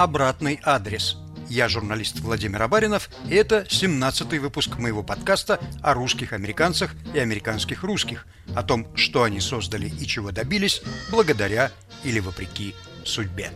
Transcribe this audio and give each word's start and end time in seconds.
«Обратный 0.00 0.58
адрес». 0.62 1.18
Я 1.50 1.68
журналист 1.68 2.20
Владимир 2.20 2.62
Абаринов, 2.62 3.10
и 3.28 3.34
это 3.34 3.66
17-й 3.68 4.38
выпуск 4.38 4.78
моего 4.78 5.02
подкаста 5.02 5.60
о 5.82 5.92
русских 5.92 6.32
американцах 6.32 6.94
и 7.12 7.18
американских 7.18 7.82
русских, 7.82 8.26
о 8.56 8.62
том, 8.62 8.86
что 8.96 9.24
они 9.24 9.40
создали 9.40 9.90
и 9.90 10.06
чего 10.06 10.30
добились 10.30 10.80
благодаря 11.10 11.70
или 12.02 12.18
вопреки 12.18 12.74
судьбе. 13.04 13.50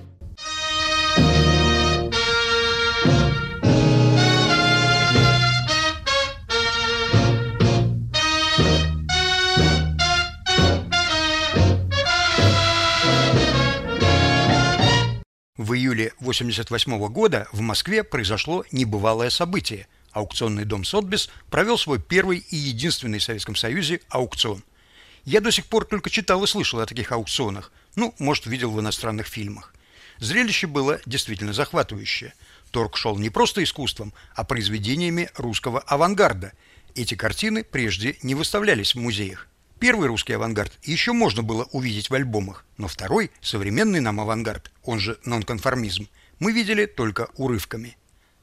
В 15.64 15.72
июле 15.72 16.08
1988 16.20 17.08
года 17.08 17.48
в 17.50 17.62
Москве 17.62 18.04
произошло 18.04 18.66
небывалое 18.70 19.30
событие. 19.30 19.86
Аукционный 20.12 20.66
дом 20.66 20.84
«Сотбис» 20.84 21.30
провел 21.48 21.78
свой 21.78 21.98
первый 21.98 22.44
и 22.50 22.54
единственный 22.54 23.18
в 23.18 23.22
Советском 23.22 23.56
Союзе 23.56 24.02
аукцион. 24.10 24.62
Я 25.24 25.40
до 25.40 25.50
сих 25.50 25.64
пор 25.64 25.86
только 25.86 26.10
читал 26.10 26.44
и 26.44 26.46
слышал 26.46 26.80
о 26.80 26.84
таких 26.84 27.12
аукционах. 27.12 27.72
Ну, 27.96 28.14
может, 28.18 28.44
видел 28.44 28.72
в 28.72 28.78
иностранных 28.78 29.26
фильмах. 29.26 29.72
Зрелище 30.18 30.66
было 30.66 31.00
действительно 31.06 31.54
захватывающее. 31.54 32.34
Торг 32.70 32.98
шел 32.98 33.16
не 33.16 33.30
просто 33.30 33.64
искусством, 33.64 34.12
а 34.34 34.44
произведениями 34.44 35.30
русского 35.34 35.80
авангарда. 35.80 36.52
Эти 36.94 37.14
картины 37.14 37.64
прежде 37.64 38.18
не 38.22 38.34
выставлялись 38.34 38.94
в 38.94 39.00
музеях. 39.00 39.48
Первый 39.84 40.08
русский 40.08 40.32
авангард 40.32 40.72
еще 40.82 41.12
можно 41.12 41.42
было 41.42 41.64
увидеть 41.64 42.08
в 42.08 42.14
альбомах, 42.14 42.64
но 42.78 42.88
второй, 42.88 43.30
современный 43.42 44.00
нам 44.00 44.18
авангард, 44.18 44.72
он 44.82 44.98
же 44.98 45.18
нонконформизм, 45.26 46.08
мы 46.38 46.52
видели 46.52 46.86
только 46.86 47.28
урывками. 47.36 47.98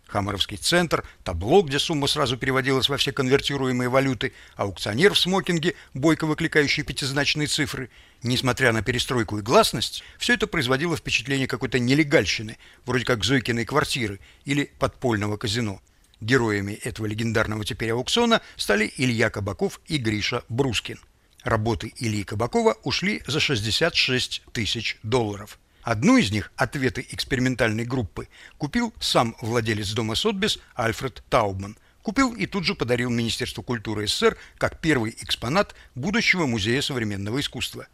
Хамаровский 0.06 0.58
центр, 0.58 1.04
табло, 1.24 1.64
где 1.64 1.80
сумма 1.80 2.06
сразу 2.06 2.38
переводилась 2.38 2.90
во 2.90 2.98
все 2.98 3.12
конвертируемые 3.12 3.90
валюты, 3.90 4.34
аукционер 4.56 5.16
в 5.16 5.18
смокинге, 5.18 5.74
бойко 5.96 6.28
выкликающий 6.28 6.84
пятизначные 6.84 7.48
цифры. 7.48 7.90
Несмотря 8.22 8.72
на 8.72 8.84
перестройку 8.84 9.40
и 9.40 9.42
гласность, 9.42 10.04
все 10.20 10.36
это 10.36 10.46
производило 10.46 10.96
впечатление 10.96 11.48
какой-то 11.48 11.80
нелегальщины, 11.80 12.60
вроде 12.86 13.04
как 13.04 13.24
Зойкиной 13.24 13.66
квартиры 13.66 14.20
или 14.46 14.72
подпольного 14.78 15.38
казино. 15.38 15.82
Героями 16.20 16.74
этого 16.74 17.08
легендарного 17.08 17.66
теперь 17.66 17.94
аукциона 17.94 18.44
стали 18.58 18.94
Илья 18.98 19.32
Кабаков 19.32 19.82
и 19.88 19.98
Гриша 19.98 20.44
Брускин. 20.48 21.00
Работы 21.44 21.92
Ильи 21.98 22.24
Кабакова 22.24 22.78
ушли 22.84 23.24
за 23.26 23.40
66 23.40 24.44
тысяч 24.54 25.00
долларов. 25.02 25.58
Одну 25.82 26.18
из 26.18 26.32
них, 26.32 26.52
ответы 26.56 27.06
экспериментальной 27.10 27.86
группы, 27.86 28.28
купил 28.60 28.94
сам 29.00 29.36
владелец 29.42 29.92
дома 29.94 30.14
Сотбис 30.14 30.60
Альфред 30.76 31.24
Таубман. 31.30 31.78
Купил 32.04 32.34
и 32.34 32.46
тут 32.46 32.66
же 32.66 32.76
подарил 32.76 33.10
Министерству 33.10 33.64
культуры 33.64 34.08
СССР 34.08 34.38
как 34.58 34.80
первый 34.80 35.16
экспонат 35.20 35.76
будущего 35.96 36.46
музея 36.46 36.82
современного 36.82 37.40
искусства. 37.40 37.88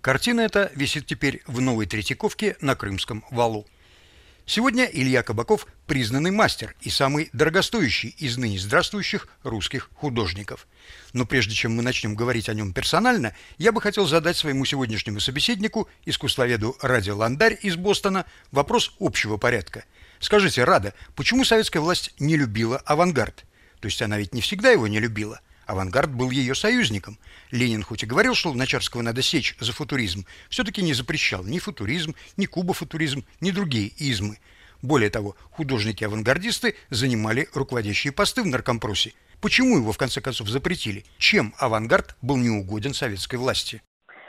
Картина 0.00 0.40
эта 0.40 0.70
висит 0.74 1.06
теперь 1.06 1.42
в 1.46 1.60
Новой 1.60 1.86
Третьяковке 1.86 2.56
на 2.60 2.74
Крымском 2.76 3.24
валу. 3.30 3.66
Сегодня 4.54 4.84
Илья 4.84 5.22
Кабаков– 5.22 5.66
признанный 5.86 6.30
мастер 6.30 6.74
и 6.82 6.90
самый 6.90 7.30
дорогостоящий 7.32 8.10
из 8.18 8.36
ныне 8.36 8.58
здравствующих 8.58 9.26
русских 9.44 9.88
художников. 9.94 10.68
Но 11.14 11.24
прежде 11.24 11.54
чем 11.54 11.74
мы 11.74 11.82
начнем 11.82 12.14
говорить 12.14 12.50
о 12.50 12.52
нем 12.52 12.74
персонально, 12.74 13.34
я 13.56 13.72
бы 13.72 13.80
хотел 13.80 14.06
задать 14.06 14.36
своему 14.36 14.66
сегодняшнему 14.66 15.20
собеседнику, 15.20 15.88
искусствоведу 16.04 16.76
Ради 16.82 17.08
Ландарь 17.08 17.58
из 17.62 17.76
Бостона, 17.76 18.26
вопрос 18.50 18.94
общего 19.00 19.38
порядка. 19.38 19.86
Скажите, 20.20 20.64
Рада, 20.64 20.92
почему 21.16 21.46
советская 21.46 21.80
власть 21.80 22.12
не 22.18 22.36
любила 22.36 22.76
авангард? 22.76 23.46
То 23.80 23.86
есть 23.86 24.02
она 24.02 24.18
ведь 24.18 24.34
не 24.34 24.42
всегда 24.42 24.70
его 24.70 24.86
не 24.86 25.00
любила– 25.00 25.40
Авангард 25.66 26.12
был 26.12 26.30
ее 26.30 26.54
союзником. 26.54 27.18
Ленин 27.50 27.82
хоть 27.82 28.02
и 28.02 28.06
говорил, 28.06 28.34
что 28.34 28.52
Начарского 28.52 29.02
надо 29.02 29.22
сечь 29.22 29.56
за 29.60 29.72
футуризм, 29.72 30.26
все-таки 30.48 30.82
не 30.82 30.94
запрещал 30.94 31.44
ни 31.44 31.58
футуризм, 31.58 32.14
ни 32.36 32.46
кубофутуризм, 32.46 33.24
ни 33.40 33.50
другие 33.50 33.88
измы. 33.88 34.38
Более 34.82 35.10
того, 35.10 35.36
художники-авангардисты 35.52 36.74
занимали 36.90 37.48
руководящие 37.54 38.12
посты 38.12 38.42
в 38.42 38.46
наркомпросе. 38.46 39.12
Почему 39.40 39.76
его 39.76 39.92
в 39.92 39.98
конце 39.98 40.20
концов 40.20 40.48
запретили? 40.48 41.04
Чем 41.18 41.54
авангард 41.58 42.16
был 42.20 42.36
неугоден 42.36 42.94
советской 42.94 43.36
власти? 43.36 43.82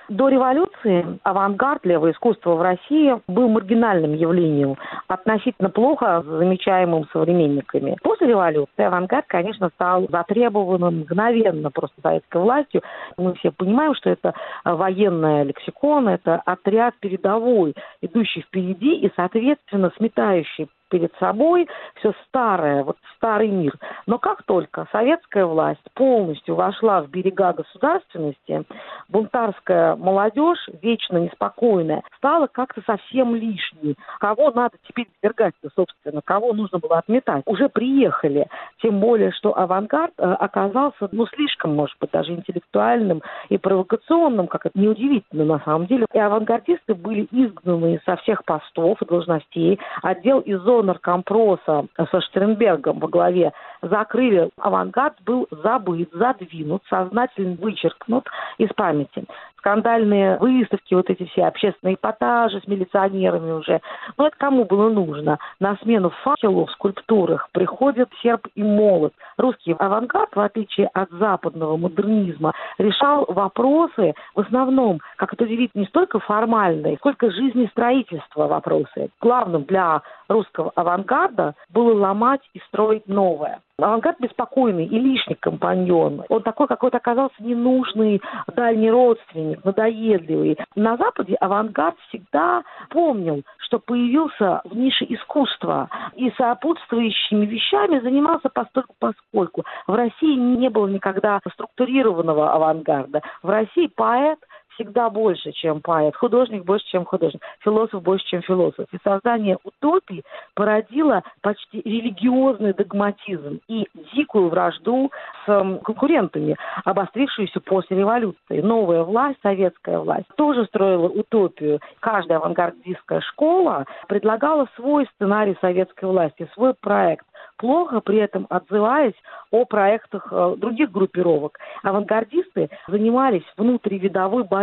До 0.09 0.27
революции 0.27 1.19
авангард, 1.23 1.85
левое 1.85 2.11
искусство 2.11 2.55
в 2.55 2.61
России 2.61 3.15
был 3.27 3.47
маргинальным 3.47 4.13
явлением, 4.13 4.75
относительно 5.07 5.69
плохо 5.69 6.23
замечаемым 6.25 7.07
современниками. 7.13 7.97
После 8.03 8.27
революции 8.27 8.83
авангард, 8.83 9.25
конечно, 9.27 9.69
стал 9.75 10.07
затребованным 10.09 11.01
мгновенно 11.01 11.71
просто 11.71 11.95
советской 12.01 12.41
властью. 12.41 12.81
Мы 13.17 13.33
все 13.35 13.51
понимаем, 13.51 13.95
что 13.95 14.09
это 14.09 14.33
военная 14.65 15.43
лексикон, 15.43 16.09
это 16.09 16.41
отряд 16.45 16.95
передовой, 16.99 17.73
идущий 18.01 18.41
впереди 18.41 18.95
и, 18.95 19.11
соответственно, 19.15 19.91
сметающий 19.97 20.67
перед 20.93 21.11
собой 21.15 21.67
все 21.95 22.13
старое, 22.27 22.83
вот 22.83 22.97
старый 23.15 23.47
мир. 23.47 23.73
Но 24.05 24.19
как 24.19 24.43
только 24.43 24.87
советская 24.91 25.43
власть 25.47 25.81
полностью 25.95 26.53
вошла 26.53 27.01
в 27.01 27.09
берега 27.09 27.51
государственности, 27.51 28.63
бунтарская 29.09 29.95
молодежь, 29.95 30.69
вечно 30.83 31.17
неспокойная, 31.17 32.03
стала 32.17 32.45
как-то 32.45 32.83
совсем 32.85 33.33
лишней. 33.33 33.95
Кого 34.19 34.51
надо 34.51 34.77
теперь 34.87 35.07
свергать 35.19 35.55
собственно, 35.75 36.21
кого 36.23 36.53
нужно 36.53 36.77
было 36.77 36.99
отметать? 36.99 37.41
Уже 37.47 37.69
приехали. 37.69 38.47
Тем 38.79 38.99
более, 38.99 39.31
что 39.31 39.57
авангард 39.57 40.13
э, 40.19 40.23
оказался, 40.23 41.09
ну, 41.11 41.25
слишком, 41.25 41.75
может 41.75 41.97
быть, 41.99 42.11
даже 42.11 42.33
интеллектуальным 42.33 43.23
и 43.49 43.57
провокационным, 43.57 44.45
как 44.45 44.67
это 44.67 44.79
неудивительно 44.79 45.45
на 45.45 45.59
самом 45.65 45.87
деле. 45.87 46.05
И 46.13 46.19
авангардисты 46.19 46.93
были 46.93 47.27
изгнаны 47.31 47.99
со 48.05 48.15
всех 48.17 48.45
постов 48.45 49.01
и 49.01 49.05
должностей. 49.05 49.79
Отдел 50.03 50.39
из 50.41 50.61
наркомпроса 50.83 51.87
со 52.11 52.21
Штернбергом 52.21 52.99
во 52.99 53.07
главе 53.07 53.53
закрыли, 53.81 54.49
авангард 54.57 55.15
был 55.25 55.47
забыт, 55.49 56.09
задвинут, 56.13 56.83
сознательно 56.89 57.55
вычеркнут 57.55 58.27
из 58.57 58.69
памяти. 58.69 59.25
Скандальные 59.63 60.39
выставки, 60.39 60.93
вот 60.93 61.09
эти 61.09 61.23
все 61.23 61.45
общественные 61.45 61.95
эпатажи 61.95 62.59
с 62.59 62.67
милиционерами 62.67 63.51
уже. 63.53 63.79
Но 64.17 64.27
это 64.27 64.35
кому 64.37 64.65
было 64.65 64.89
нужно? 64.89 65.39
На 65.61 65.77
смену 65.77 66.09
факелу 66.09 66.65
в 66.65 66.71
скульптурах 66.71 67.47
приходят 67.53 68.09
серп 68.21 68.45
и 68.55 68.61
молот. 68.61 69.13
Русский 69.37 69.73
авангард, 69.79 70.35
в 70.35 70.39
отличие 70.41 70.87
от 70.87 71.09
западного 71.11 71.77
модернизма, 71.77 72.51
решал 72.77 73.23
вопросы 73.29 74.15
в 74.35 74.41
основном, 74.41 74.99
как 75.15 75.33
это 75.33 75.45
удивительно, 75.45 75.83
не 75.83 75.87
столько 75.87 76.19
формальные, 76.19 76.97
сколько 76.97 77.31
жизнестроительства 77.31 78.47
вопросы. 78.47 79.11
Главным 79.21 79.63
для 79.63 80.01
русского 80.27 80.73
авангарда 80.75 81.55
было 81.69 81.93
ломать 81.97 82.41
и 82.53 82.59
строить 82.67 83.07
новое. 83.07 83.61
Авангард 83.79 84.19
беспокойный 84.19 84.85
и 84.85 84.99
лишний 84.99 85.33
компаньон. 85.33 86.23
Он 86.29 86.43
такой 86.43 86.67
какой-то 86.67 86.97
оказался 86.97 87.35
ненужный, 87.39 88.21
дальний 88.55 88.91
родственник, 88.91 89.65
надоедливый. 89.65 90.59
На 90.75 90.95
Западе 90.95 91.33
авангард 91.35 91.95
всегда 92.07 92.63
помнил, 92.91 93.41
что 93.57 93.79
появился 93.79 94.61
в 94.65 94.77
нише 94.77 95.05
искусства 95.09 95.89
и 96.15 96.29
сопутствующими 96.37 97.47
вещами 97.47 97.99
занимался 97.99 98.49
постольку 98.49 98.93
поскольку. 98.99 99.63
В 99.87 99.95
России 99.95 100.35
не 100.35 100.69
было 100.69 100.85
никогда 100.85 101.39
структурированного 101.53 102.53
авангарда. 102.53 103.23
В 103.41 103.49
России 103.49 103.87
поэт– 103.87 104.37
всегда 104.75 105.09
больше, 105.09 105.51
чем 105.51 105.81
поэт, 105.81 106.15
художник 106.15 106.63
больше, 106.63 106.85
чем 106.87 107.05
художник, 107.05 107.41
философ 107.59 108.01
больше, 108.01 108.25
чем 108.25 108.41
философ. 108.41 108.87
И 108.91 108.97
создание 109.03 109.57
утопии 109.63 110.23
породило 110.55 111.23
почти 111.41 111.81
религиозный 111.81 112.73
догматизм 112.73 113.59
и 113.67 113.87
дикую 114.13 114.49
вражду 114.49 115.11
с 115.45 115.79
конкурентами, 115.83 116.55
обострившуюся 116.85 117.59
после 117.59 117.97
революции. 117.97 118.61
Новая 118.61 119.03
власть, 119.03 119.39
советская 119.41 119.99
власть, 119.99 120.27
тоже 120.35 120.65
строила 120.65 121.07
утопию. 121.07 121.79
Каждая 121.99 122.39
авангардистская 122.39 123.21
школа 123.21 123.85
предлагала 124.07 124.67
свой 124.75 125.07
сценарий 125.15 125.57
советской 125.61 126.05
власти, 126.05 126.49
свой 126.53 126.73
проект 126.73 127.25
плохо 127.57 128.01
при 128.01 128.17
этом 128.17 128.47
отзываясь 128.49 129.15
о 129.51 129.65
проектах 129.65 130.27
э, 130.31 130.55
других 130.57 130.91
группировок. 130.91 131.59
Авангардисты 131.83 132.69
занимались 132.87 133.43
внутривидовой 133.57 134.43
борьбой 134.43 134.62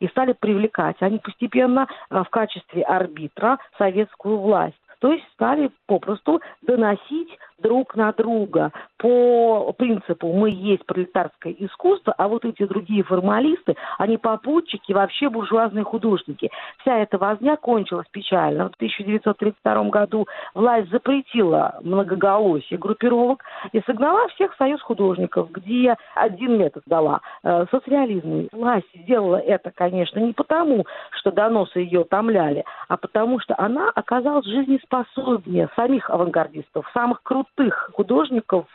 и 0.00 0.08
стали 0.08 0.34
привлекать, 0.38 0.96
они 1.00 1.18
постепенно 1.18 1.86
э, 2.10 2.22
в 2.22 2.30
качестве 2.30 2.82
арбитра 2.82 3.58
советскую 3.78 4.38
власть. 4.38 4.80
То 5.00 5.12
есть 5.12 5.24
стали 5.32 5.70
попросту 5.86 6.40
доносить 6.62 7.38
друг 7.58 7.96
на 7.96 8.12
друга 8.12 8.70
по 9.00 9.72
принципу 9.78 10.30
«мы 10.30 10.50
есть 10.50 10.84
пролетарское 10.84 11.54
искусство», 11.58 12.14
а 12.18 12.28
вот 12.28 12.44
эти 12.44 12.66
другие 12.66 13.02
формалисты, 13.02 13.74
они 13.96 14.18
попутчики, 14.18 14.92
вообще 14.92 15.30
буржуазные 15.30 15.84
художники. 15.84 16.50
Вся 16.80 16.98
эта 16.98 17.16
возня 17.16 17.56
кончилась 17.56 18.06
печально. 18.10 18.68
В 18.68 18.74
1932 18.74 19.84
году 19.84 20.28
власть 20.54 20.90
запретила 20.90 21.78
многоголосие 21.82 22.78
группировок 22.78 23.42
и 23.72 23.80
согнала 23.86 24.28
всех 24.28 24.52
в 24.52 24.58
союз 24.58 24.82
художников, 24.82 25.50
где 25.50 25.96
один 26.14 26.58
метод 26.58 26.82
дала 26.84 27.20
э,– 27.42 27.64
социализм. 27.70 28.48
Власть 28.52 28.86
сделала 28.94 29.36
это, 29.36 29.70
конечно, 29.70 30.18
не 30.18 30.34
потому, 30.34 30.84
что 31.12 31.30
доносы 31.30 31.78
ее 31.80 32.04
томляли, 32.04 32.64
а 32.88 32.98
потому 32.98 33.40
что 33.40 33.54
она 33.56 33.90
оказалась 33.94 34.44
жизнеспособнее 34.44 35.70
самих 35.74 36.10
авангардистов, 36.10 36.86
самых 36.92 37.22
крутых 37.22 37.90
художников 37.94 38.66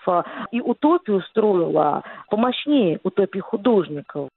и 0.51 0.62
утопию 0.62 1.21
строила 1.21 2.03
помощнее 2.29 3.00
утопии 3.03 3.39
художников. 3.39 4.29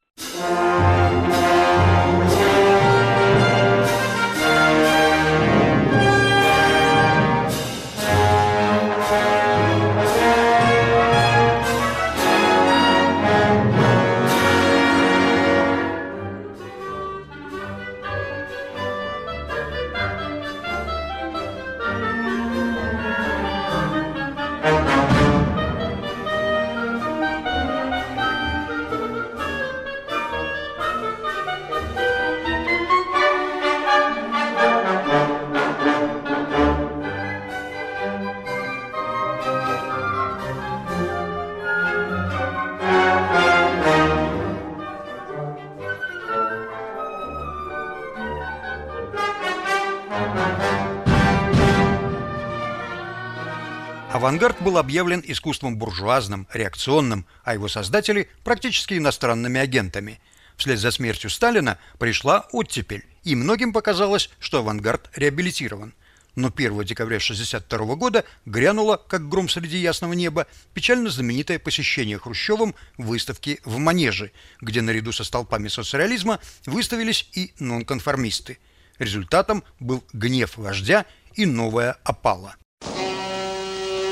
Авангард 54.29 54.61
был 54.61 54.77
объявлен 54.77 55.23
искусством 55.27 55.79
буржуазным, 55.79 56.49
реакционным, 56.53 57.25
а 57.45 57.55
его 57.55 57.67
создатели– 57.67 58.29
практически 58.45 58.93
иностранными 58.93 59.59
агентами. 59.59 60.21
Вслед 60.59 60.79
за 60.79 60.91
смертью 60.91 61.31
Сталина 61.31 61.79
пришла 61.99 62.47
оттепель, 62.53 63.07
и 63.25 63.35
многим 63.35 63.73
показалось, 63.73 64.29
что 64.39 64.59
авангард 64.59 65.09
реабилитирован. 65.15 65.95
Но 66.37 66.49
1 66.55 66.85
декабря 66.85 67.17
1962 67.17 67.95
года 67.95 68.27
грянуло, 68.45 68.99
как 68.99 69.31
гром 69.31 69.49
среди 69.49 69.79
ясного 69.79 70.13
неба, 70.13 70.47
печально 70.75 71.09
знаменитое 71.09 71.59
посещение 71.59 72.19
Хрущевым 72.19 72.75
выставки 72.99 73.61
в 73.65 73.79
Манеже, 73.79 74.33
где 74.61 74.83
наряду 74.83 75.11
со 75.11 75.25
столпами 75.25 75.69
соцреализма 75.69 76.39
выставились 76.67 77.31
и 77.33 77.55
нонконформисты. 77.61 78.59
Результатом 78.99 79.65
был 79.81 80.05
гнев 80.13 80.59
вождя 80.59 81.07
и 81.33 81.47
новая 81.47 81.93
опала. 82.05 82.57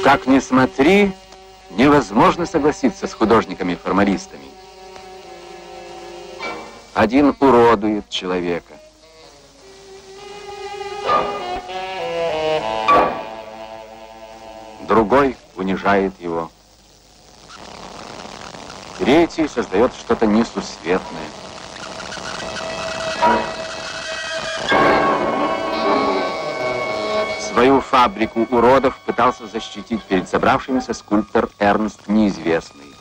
Как 0.07 0.29
ни 0.29 0.39
смотри, 0.39 1.13
невозможно 1.71 2.47
согласиться 2.47 3.09
с 3.09 3.13
художниками-формалистами. 3.13 4.47
Один 6.95 7.35
уродует 7.41 8.09
человека. 8.09 8.75
Другой 14.83 15.37
унижает 15.57 16.13
его. 16.21 16.53
Третий 19.01 19.49
создает 19.49 19.93
что-то 19.93 20.25
несусветное. 20.25 21.27
Свою 27.57 27.81
фабрику 27.81 28.43
уродов 28.51 28.99
пытался 29.07 29.47
защитить 29.47 30.03
перед 30.03 30.29
собравшимися 30.29 30.93
скульптор 30.93 31.49
Эрнст 31.59 32.07
Неизвестный. 32.07 32.93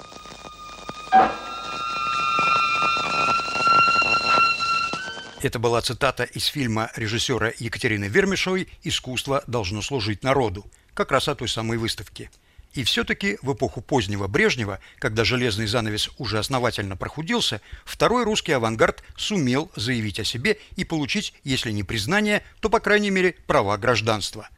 Это 5.42 5.60
была 5.60 5.82
цитата 5.82 6.24
из 6.24 6.46
фильма 6.46 6.90
режиссера 6.96 7.52
Екатерины 7.60 8.06
Вермишевой 8.06 8.70
«Искусство 8.84 9.44
должно 9.46 9.82
служить 9.82 10.24
народу», 10.24 10.64
как 10.94 11.12
раз 11.12 11.28
о 11.28 11.36
той 11.36 11.50
самой 11.50 11.78
выставке– 11.78 12.30
и 12.76 12.84
все-таки 12.84 13.40
в 13.42 13.54
эпоху 13.54 13.82
позднего 13.82 14.28
Брежнева, 14.28 14.80
когда 15.00 15.24
железный 15.24 15.66
занавес 15.66 16.10
уже 16.18 16.38
основательно 16.38 16.98
прохудился, 16.98 17.62
второй 17.86 18.26
русский 18.26 18.52
авангард 18.52 19.02
сумел 19.16 19.72
заявить 19.76 20.20
о 20.20 20.26
себе 20.26 20.60
и 20.76 20.84
получить, 20.84 21.34
если 21.46 21.72
не 21.72 21.84
признание, 21.84 22.44
то, 22.60 22.70
по 22.70 22.82
крайней 22.82 23.12
мере, 23.12 23.36
права 23.48 23.78
гражданства. 23.78 24.50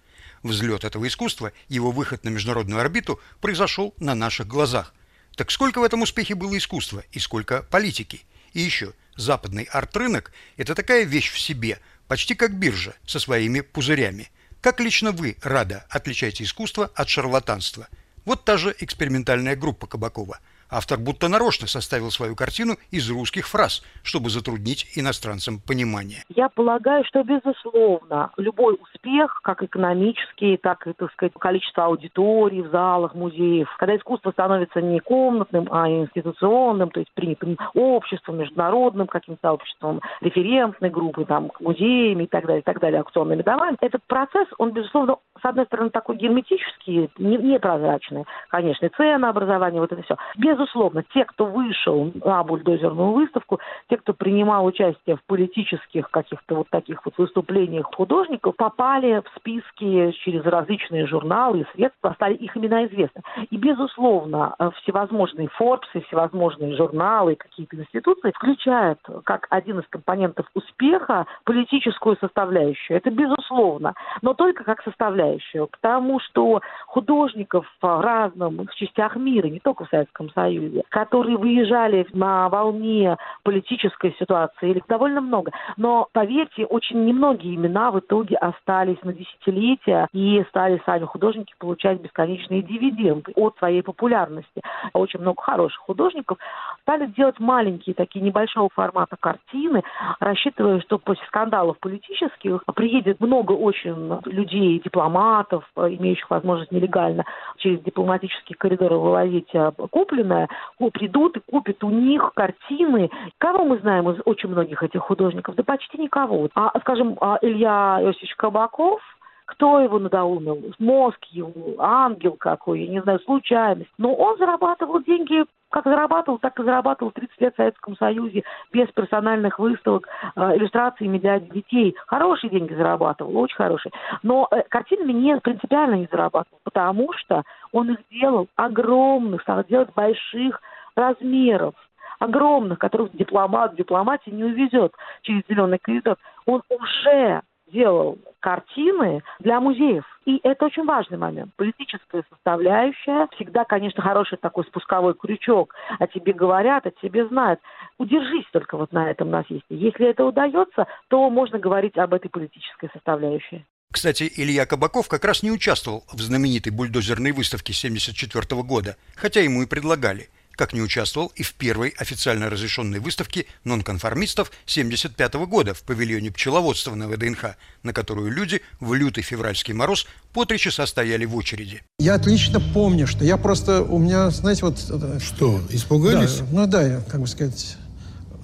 Взлет 0.42 0.84
этого 0.84 1.08
искусства, 1.08 1.54
его 1.69 1.92
выход 1.92 2.24
на 2.24 2.30
международную 2.30 2.81
орбиту 2.81 3.19
произошел 3.40 3.94
на 4.00 4.16
наших 4.16 4.48
глазах. 4.48 4.96
Так 5.36 5.52
сколько 5.52 5.80
в 5.80 5.84
этом 5.84 6.02
успехе 6.02 6.34
было 6.34 6.58
искусства 6.58 7.04
и 7.12 7.19
сколько 7.19 7.62
политики? 7.62 8.24
И 8.54 8.62
еще, 8.62 8.94
западный 9.16 9.66
арт-рынок– 9.66 10.31
это 10.58 10.74
такая 10.74 11.04
вещь 11.04 11.31
в 11.31 11.40
себе, 11.40 11.80
почти 12.08 12.34
как 12.34 12.56
биржа 12.56 12.96
со 13.06 13.19
своими 13.19 13.62
пузырями. 13.62 14.31
Как 14.60 14.80
лично 14.80 15.12
вы, 15.12 15.38
Рада, 15.44 15.86
отличаете 15.90 16.46
искусство 16.46 16.92
от 16.96 17.10
шарлатанства– 17.10 17.88
вот 18.27 18.45
та 18.45 18.57
же 18.57 18.75
экспериментальная 18.79 19.56
группа 19.56 19.88
Кабакова– 19.88 20.39
Автор 20.69 21.00
будто 21.00 21.30
нарочно 21.30 21.68
составил 21.68 22.12
свою 22.12 22.36
картину 22.36 22.74
из 22.92 23.10
русских 23.10 23.48
фраз, 23.48 23.84
чтобы 24.04 24.30
затруднить 24.30 24.86
иностранцам 24.96 25.60
понимание. 25.66 26.24
Я 26.30 26.50
полагаю, 26.50 27.06
что, 27.06 27.24
безусловно, 27.24 28.31
любой 28.38 28.78
успех, 28.81 29.40
как 29.44 29.64
экономический, 29.64 30.58
так 30.58 30.86
и, 30.88 30.94
так 30.94 31.12
сказать, 31.14 31.34
количество 31.40 31.86
аудиторий 31.86 32.62
в 32.62 32.72
залах, 32.72 33.16
музеев, 33.16 33.69
когда 33.78 33.96
искусство 33.96 34.31
становится 34.31 34.81
не 34.81 35.00
комнатным, 35.00 35.68
а 35.71 35.90
институционным, 35.90 36.90
то 36.90 37.00
есть 37.00 37.12
принятым 37.14 37.57
обществом, 37.74 38.38
международным 38.38 39.07
каким-то 39.07 39.40
сообществом, 39.42 40.02
референтной 40.21 40.90
группой, 40.90 41.26
там, 41.26 41.52
музеями 41.62 42.24
и 42.24 42.28
так 42.28 42.45
далее, 42.45 42.62
и 42.62 42.64
так 42.64 42.80
далее, 42.80 43.00
аукционными 43.00 43.42
домами, 43.42 43.78
этот 43.80 44.04
процесс, 44.07 44.47
он, 44.57 44.71
безусловно, 44.71 45.18
с 45.42 45.45
одной 45.45 45.66
стороны, 45.66 45.92
такой 45.92 46.18
герметический, 46.18 47.09
непрозрачный, 47.18 48.26
конечно, 48.50 48.90
ценообразование, 48.97 49.80
вот 49.80 49.92
это 49.92 50.02
все. 50.04 50.18
Без 50.38 50.56
безусловно, 50.57 51.04
те, 51.14 51.26
кто 51.26 51.45
вышел 51.45 52.11
на 52.23 52.44
бульдозерную 52.44 53.11
выставку, 53.11 53.59
те, 53.90 53.97
кто 53.97 54.14
принимал 54.14 54.66
участие 54.66 55.16
в 55.16 55.23
политических 55.26 56.09
каких-то 56.09 56.56
вот 56.56 56.69
таких 56.69 57.06
вот 57.06 57.18
выступлениях 57.18 57.87
художников, 57.94 58.56
попали 58.56 59.21
в 59.21 59.37
списки 59.37 60.11
через 60.23 60.44
различные 60.45 61.06
журналы 61.06 61.59
и 61.59 61.66
средства, 61.76 62.14
стали 62.16 62.33
их 62.33 62.57
имена 62.57 62.85
известны. 62.87 63.21
И, 63.49 63.57
безусловно, 63.57 64.56
всевозможные 64.81 65.49
Forbes 65.59 65.87
и 65.94 66.02
всевозможные 66.02 66.76
журналы, 66.76 67.35
какие-то 67.35 67.78
институции 67.78 68.31
включают 68.31 68.99
как 69.23 69.47
один 69.49 69.80
из 69.80 69.87
компонентов 69.90 70.47
успеха 70.54 71.26
политическую 71.44 72.18
составляющую. 72.19 72.97
Это 72.97 73.11
безусловно, 73.11 73.94
но 74.21 74.33
только 74.33 74.64
как 74.64 74.81
составляющую, 74.83 75.68
потому 75.68 76.19
что 76.19 76.61
художников 76.87 77.66
в 77.81 78.02
разных 78.02 78.73
частях 78.76 79.16
мира, 79.16 79.47
не 79.47 79.59
только 79.59 79.85
в 79.85 79.90
Советском 79.90 80.30
Союзе, 80.31 80.46
Союзе, 80.47 80.83
которые 80.89 81.37
выезжали 81.37 82.07
на 82.13 82.49
волне 82.49 83.18
политической 83.44 84.16
ситуации, 84.19 84.71
их 84.71 84.87
довольно 84.87 85.21
много. 85.21 85.51
Но, 85.75 86.07
поверьте, 86.13 86.66
очень 86.66 87.06
немногие 87.06 87.56
имена 87.56 87.92
в 87.92 87.99
итоге 87.99 88.37
остались 88.37 89.01
на 89.04 89.13
десятилетия 89.13 90.07
и 90.13 90.44
стали 90.49 90.81
сами 90.85 91.06
художники 91.06 91.54
получать 91.59 92.01
бесконечные 92.01 92.61
дивиденды 92.61 93.33
от 93.35 93.57
своей 93.57 93.81
популярности. 93.81 94.61
Очень 94.94 95.19
много 95.21 95.42
хороших 95.42 95.81
художников 95.81 96.37
стали 96.81 97.07
делать 97.07 97.39
маленькие 97.39 97.94
такие 97.94 98.23
небольшого 98.23 98.69
формата 98.73 99.18
картины, 99.19 99.83
рассчитывая, 100.19 100.80
что 100.81 100.97
после 100.97 101.25
скандалов 101.27 101.77
политических 101.80 102.63
приедет 102.75 103.19
много 103.19 103.51
очень 103.54 104.19
людей, 104.25 104.80
дипломатов, 104.83 105.69
имеющих 105.75 106.30
возможность 106.30 106.71
нелегально 106.71 107.25
через 107.57 107.81
дипломатические 107.81 108.56
коридоры 108.57 108.95
вывозить 108.97 109.54
а, 109.54 109.71
купленное, 109.71 110.36
самое, 110.37 110.91
придут 110.91 111.37
и 111.37 111.39
купят 111.39 111.83
у 111.83 111.89
них 111.89 112.31
картины. 112.35 113.09
Кого 113.37 113.65
мы 113.65 113.77
знаем 113.79 114.09
из 114.09 114.21
очень 114.25 114.49
многих 114.49 114.83
этих 114.83 115.01
художников? 115.01 115.56
Да 115.56 115.63
почти 115.63 115.97
никого. 115.97 116.49
А, 116.56 116.71
скажем, 116.81 117.17
а, 117.21 117.39
Илья 117.41 117.99
Иосифович 118.01 118.35
Кабаков– 118.35 119.01
кто 119.47 119.80
его 119.80 119.97
надоумил, 119.97 120.73
мозг 120.77 121.23
его, 121.31 121.54
ангел 121.80 122.33
какой, 122.33 122.81
я 122.81 122.92
не 122.92 123.01
знаю, 123.01 123.19
случайность. 123.21 123.89
Но 123.97 124.13
он 124.13 124.37
зарабатывал 124.37 125.01
деньги 125.01 125.45
как 125.69 125.83
зарабатывал, 125.83 126.39
так 126.39 126.57
и 126.59 126.63
зарабатывал 126.63 127.11
30 127.11 127.42
лет 127.42 127.54
в 127.54 127.57
Советском 127.57 127.97
Союзе 127.97 128.44
без 128.71 128.87
персональных 128.92 129.59
выставок, 129.59 130.07
э, 130.35 130.56
иллюстрациями 130.56 131.18
для 131.18 131.42
детей. 131.42 131.94
Хорошие 132.07 132.49
деньги 132.49 132.73
зарабатывал, 132.73 133.37
очень 133.37 133.57
хорошие. 133.57 133.92
Но 134.23 134.47
э, 134.49 134.61
картинами 134.69 135.11
не 135.11 135.37
принципиально 135.42 135.95
не 135.95 136.07
зарабатывал, 136.09 136.59
потому 136.63 137.11
что 137.13 137.44
он 137.73 137.92
их 137.92 137.97
делал 138.09 138.47
огромных, 138.56 139.42
стал 139.42 139.66
делать 139.66 139.94
больших 139.94 140.61
размеров 140.95 141.75
огромных, 142.19 142.80
которых 142.80 143.11
дипломат 143.11 143.73
в 143.73 143.75
дипломатии 143.75 144.31
не 144.31 144.44
увезет 144.44 144.94
через 145.21 145.44
зеленый 145.47 145.80
коридор. 145.80 146.18
Он 146.45 146.63
уже 146.69 147.42
делал 147.71 148.18
картины 148.40 149.24
для 149.40 149.59
музеев. 149.59 150.04
И 150.26 150.40
это 150.44 150.66
очень 150.66 150.86
важный 150.86 151.18
момент. 151.18 151.52
Политическая 151.56 152.24
составляющая. 152.30 153.28
Всегда, 153.36 153.66
конечно, 153.66 154.02
хороший 154.02 154.38
такой 154.38 154.66
спусковой 154.66 155.14
крючок. 155.16 155.74
О 156.00 156.07
тебе 156.07 156.33
говорят, 156.33 156.86
о 156.86 156.92
тебе 156.92 157.28
знают. 157.28 157.59
Удержись 157.97 158.45
только 158.52 158.78
вот 158.78 158.92
на 158.92 159.09
этом 159.09 159.30
насесте. 159.30 159.64
Если 159.69 160.07
это 160.07 160.26
удается, 160.26 160.88
то 161.07 161.30
можно 161.30 161.59
говорить 161.59 161.97
об 161.97 162.14
этой 162.14 162.30
политической 162.30 162.90
составляющей. 162.94 163.66
Кстати, 163.92 164.30
Илья 164.36 164.66
Кабаков 164.66 165.07
как 165.07 165.24
раз 165.24 165.44
не 165.44 165.52
участвовал 165.52 166.04
в 166.12 166.19
знаменитой 166.19 166.74
бульдозерной 166.74 167.31
выставке 167.31 167.71
1974 167.71 168.62
года, 168.64 168.97
хотя 169.16 169.42
ему 169.42 169.64
и 169.64 169.66
предлагали 169.66 170.28
как 170.57 170.73
не 170.73 170.81
участвовал 170.81 171.31
и 171.35 171.44
в 171.44 171.54
первой 171.54 171.90
официально 171.97 172.49
разрешенной 172.49 172.99
выставке 172.99 173.45
нонконформистов 173.64 174.49
1975 174.49 175.33
года 175.47 175.73
в 175.73 175.83
павильоне 175.83 176.31
пчеловодства 176.31 176.95
на 176.95 177.07
ВДНХ, 177.07 177.56
на 177.83 177.94
которую 177.94 178.31
люди 178.31 178.61
в 178.80 178.94
лютый 178.94 179.21
февральский 179.21 179.73
мороз 179.73 180.07
по 180.33 180.44
три 180.45 180.57
часа 180.57 180.85
стояли 180.85 181.26
в 181.26 181.35
очереди. 181.35 181.83
Я 181.99 182.16
отлично 182.16 182.59
помню, 182.59 183.07
что 183.07 183.23
я 183.23 183.37
просто, 183.37 183.83
у 183.83 183.99
меня, 183.99 184.30
знаете, 184.31 184.66
вот... 184.66 184.80
Что, 185.21 185.61
испугались? 185.69 186.40
Да, 186.40 186.45
ну 186.52 186.68
да, 186.68 186.81
я, 186.81 187.02
как 187.02 187.21
бы 187.21 187.28
сказать, 187.28 187.78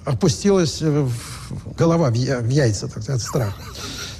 опустилась 0.04 0.82
голова 1.76 2.10
в 2.10 2.14
яйца 2.48 2.88
так, 2.88 3.08
от 3.08 3.20
страха. 3.20 3.60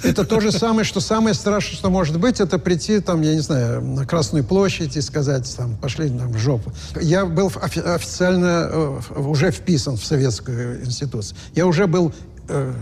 Это 0.05 0.23
то 0.25 0.39
же 0.39 0.51
самое, 0.51 0.85
что 0.85 0.99
самое 0.99 1.33
страшное, 1.33 1.75
что 1.75 1.89
может 1.89 2.19
быть, 2.19 2.39
это 2.39 2.59
прийти, 2.59 2.99
там, 2.99 3.21
я 3.21 3.33
не 3.33 3.41
знаю, 3.41 3.81
на 3.81 4.05
Красную 4.05 4.43
площадь 4.43 4.95
и 4.97 5.01
сказать, 5.01 5.53
там, 5.57 5.75
пошли 5.77 6.09
там, 6.09 6.31
в 6.31 6.37
жопу. 6.37 6.71
Я 7.01 7.25
был 7.25 7.47
офи- 7.47 7.81
официально 7.81 8.69
э, 8.71 8.99
уже 9.15 9.51
вписан 9.51 9.97
в 9.97 10.05
советскую 10.05 10.85
институцию. 10.85 11.37
Я 11.55 11.65
уже 11.65 11.87
был 11.87 12.13
э, 12.47 12.73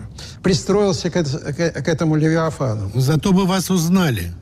пристроился 0.41 1.09
к, 1.09 1.23
к, 1.23 1.71
к 1.83 1.87
этому 1.87 2.15
Левиафану. 2.15 2.91
Зато 2.95 3.31
бы 3.31 3.45
вас 3.45 3.69
узнали. 3.69 4.33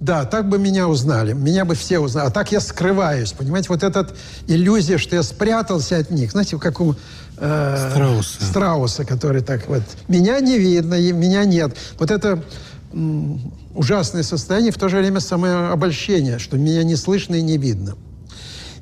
Да, 0.00 0.24
так 0.24 0.48
бы 0.48 0.58
меня 0.58 0.88
узнали, 0.88 1.34
меня 1.34 1.66
бы 1.66 1.74
все 1.74 1.98
узнали. 1.98 2.28
А 2.28 2.30
так 2.30 2.50
я 2.52 2.60
скрываюсь, 2.60 3.32
понимаете? 3.32 3.68
Вот 3.68 3.82
эта 3.82 4.08
иллюзия, 4.46 4.96
что 4.96 5.14
я 5.14 5.22
спрятался 5.22 5.98
от 5.98 6.10
них. 6.10 6.32
Знаете, 6.32 6.58
как 6.58 6.80
у 6.80 6.94
э, 7.36 7.90
Страуса. 7.90 8.42
Страуса, 8.42 9.04
который 9.04 9.42
так 9.42 9.68
вот... 9.68 9.82
Меня 10.08 10.40
не 10.40 10.58
видно, 10.58 10.94
меня 11.12 11.44
нет. 11.44 11.76
Вот 11.98 12.10
это 12.10 12.42
ужасное 13.74 14.22
состояние, 14.22 14.72
в 14.72 14.78
то 14.78 14.88
же 14.88 14.96
время 14.96 15.20
самое 15.20 15.68
обольщение, 15.68 16.38
что 16.38 16.56
меня 16.56 16.82
не 16.82 16.96
слышно 16.96 17.34
и 17.34 17.42
не 17.42 17.58
видно. 17.58 17.94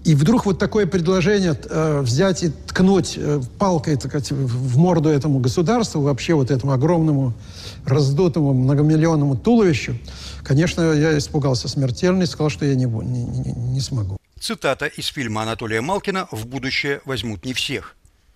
И 0.09 0.15
вдруг 0.15 0.47
вот 0.47 0.59
такое 0.59 0.87
предложение 0.87 1.55
э, 1.69 2.01
взять 2.01 2.43
и 2.43 2.49
ткнуть 2.49 3.19
э, 3.19 3.43
палкой 3.59 3.97
так 3.97 4.11
сказать, 4.11 4.31
в 4.31 4.79
морду 4.79 5.11
этому 5.11 5.39
государству, 5.39 6.01
вообще 6.01 6.33
вот 6.33 6.51
этому 6.51 6.73
огромному 6.73 7.35
раздутому 7.85 8.55
многомиллионному 8.55 9.37
туловищу, 9.37 9.99
конечно, 10.43 10.81
я 10.95 11.19
испугался 11.19 11.69
смертельно 11.69 12.23
и 12.23 12.27
сказал, 12.27 12.49
что 12.49 12.65
я 12.65 12.75
не, 12.75 12.87
не, 12.87 13.53
не, 13.53 13.81
смогу. 13.83 14.17
Цитата 14.41 14.87
из 14.87 15.09
фильма 15.09 15.43
Анатолия 15.43 15.83
Малкина 15.83 16.27
«В 16.31 16.47
будущее 16.47 17.03
возьмут 17.05 17.45
не 17.45 17.53
всех». 17.53 17.95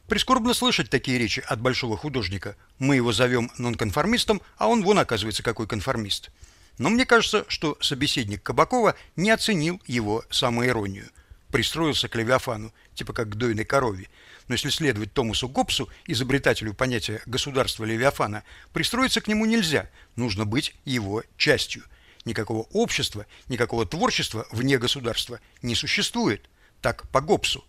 Прискорбно 0.08 0.52
слышать 0.52 0.90
такие 0.90 1.16
речи 1.16 1.42
от 1.48 1.58
большого 1.62 1.96
художника. 1.96 2.54
Мы 2.80 2.96
его 2.96 3.12
зовем 3.14 3.50
нонконформистом, 3.56 4.42
а 4.58 4.68
он 4.68 4.84
вон 4.84 4.98
оказывается 4.98 5.42
какой 5.42 5.66
конформист. 5.66 6.32
Но 6.76 6.90
мне 6.90 7.06
кажется, 7.06 7.46
что 7.48 7.78
собеседник 7.80 8.42
Кабакова 8.42 8.94
не 9.16 9.30
оценил 9.30 9.80
его 9.86 10.22
самоиронию. 10.28 11.06
Пристроился 11.52 12.08
к 12.08 12.16
Левиафану, 12.16 12.72
типа 12.94 13.12
как 13.12 13.28
к 13.28 13.34
дойной 13.34 13.66
корове. 13.66 14.08
Но 14.48 14.54
если 14.54 14.70
следовать 14.70 15.12
Томасу 15.12 15.50
Гоббсу, 15.50 15.86
изобретателю 16.06 16.72
понятия 16.72 17.20
государства 17.26 17.84
Левиафана, 17.84 18.42
пристроиться 18.72 19.20
к 19.20 19.28
нему 19.28 19.44
нельзя, 19.44 19.90
нужно 20.16 20.46
быть 20.46 20.74
его 20.86 21.22
частью. 21.36 21.84
Никакого 22.24 22.62
общества, 22.72 23.26
никакого 23.48 23.84
творчества 23.84 24.46
вне 24.50 24.78
государства 24.78 25.40
не 25.60 25.74
существует. 25.74 26.48
Так 26.80 27.06
по 27.10 27.20
Гоббсу. 27.20 27.62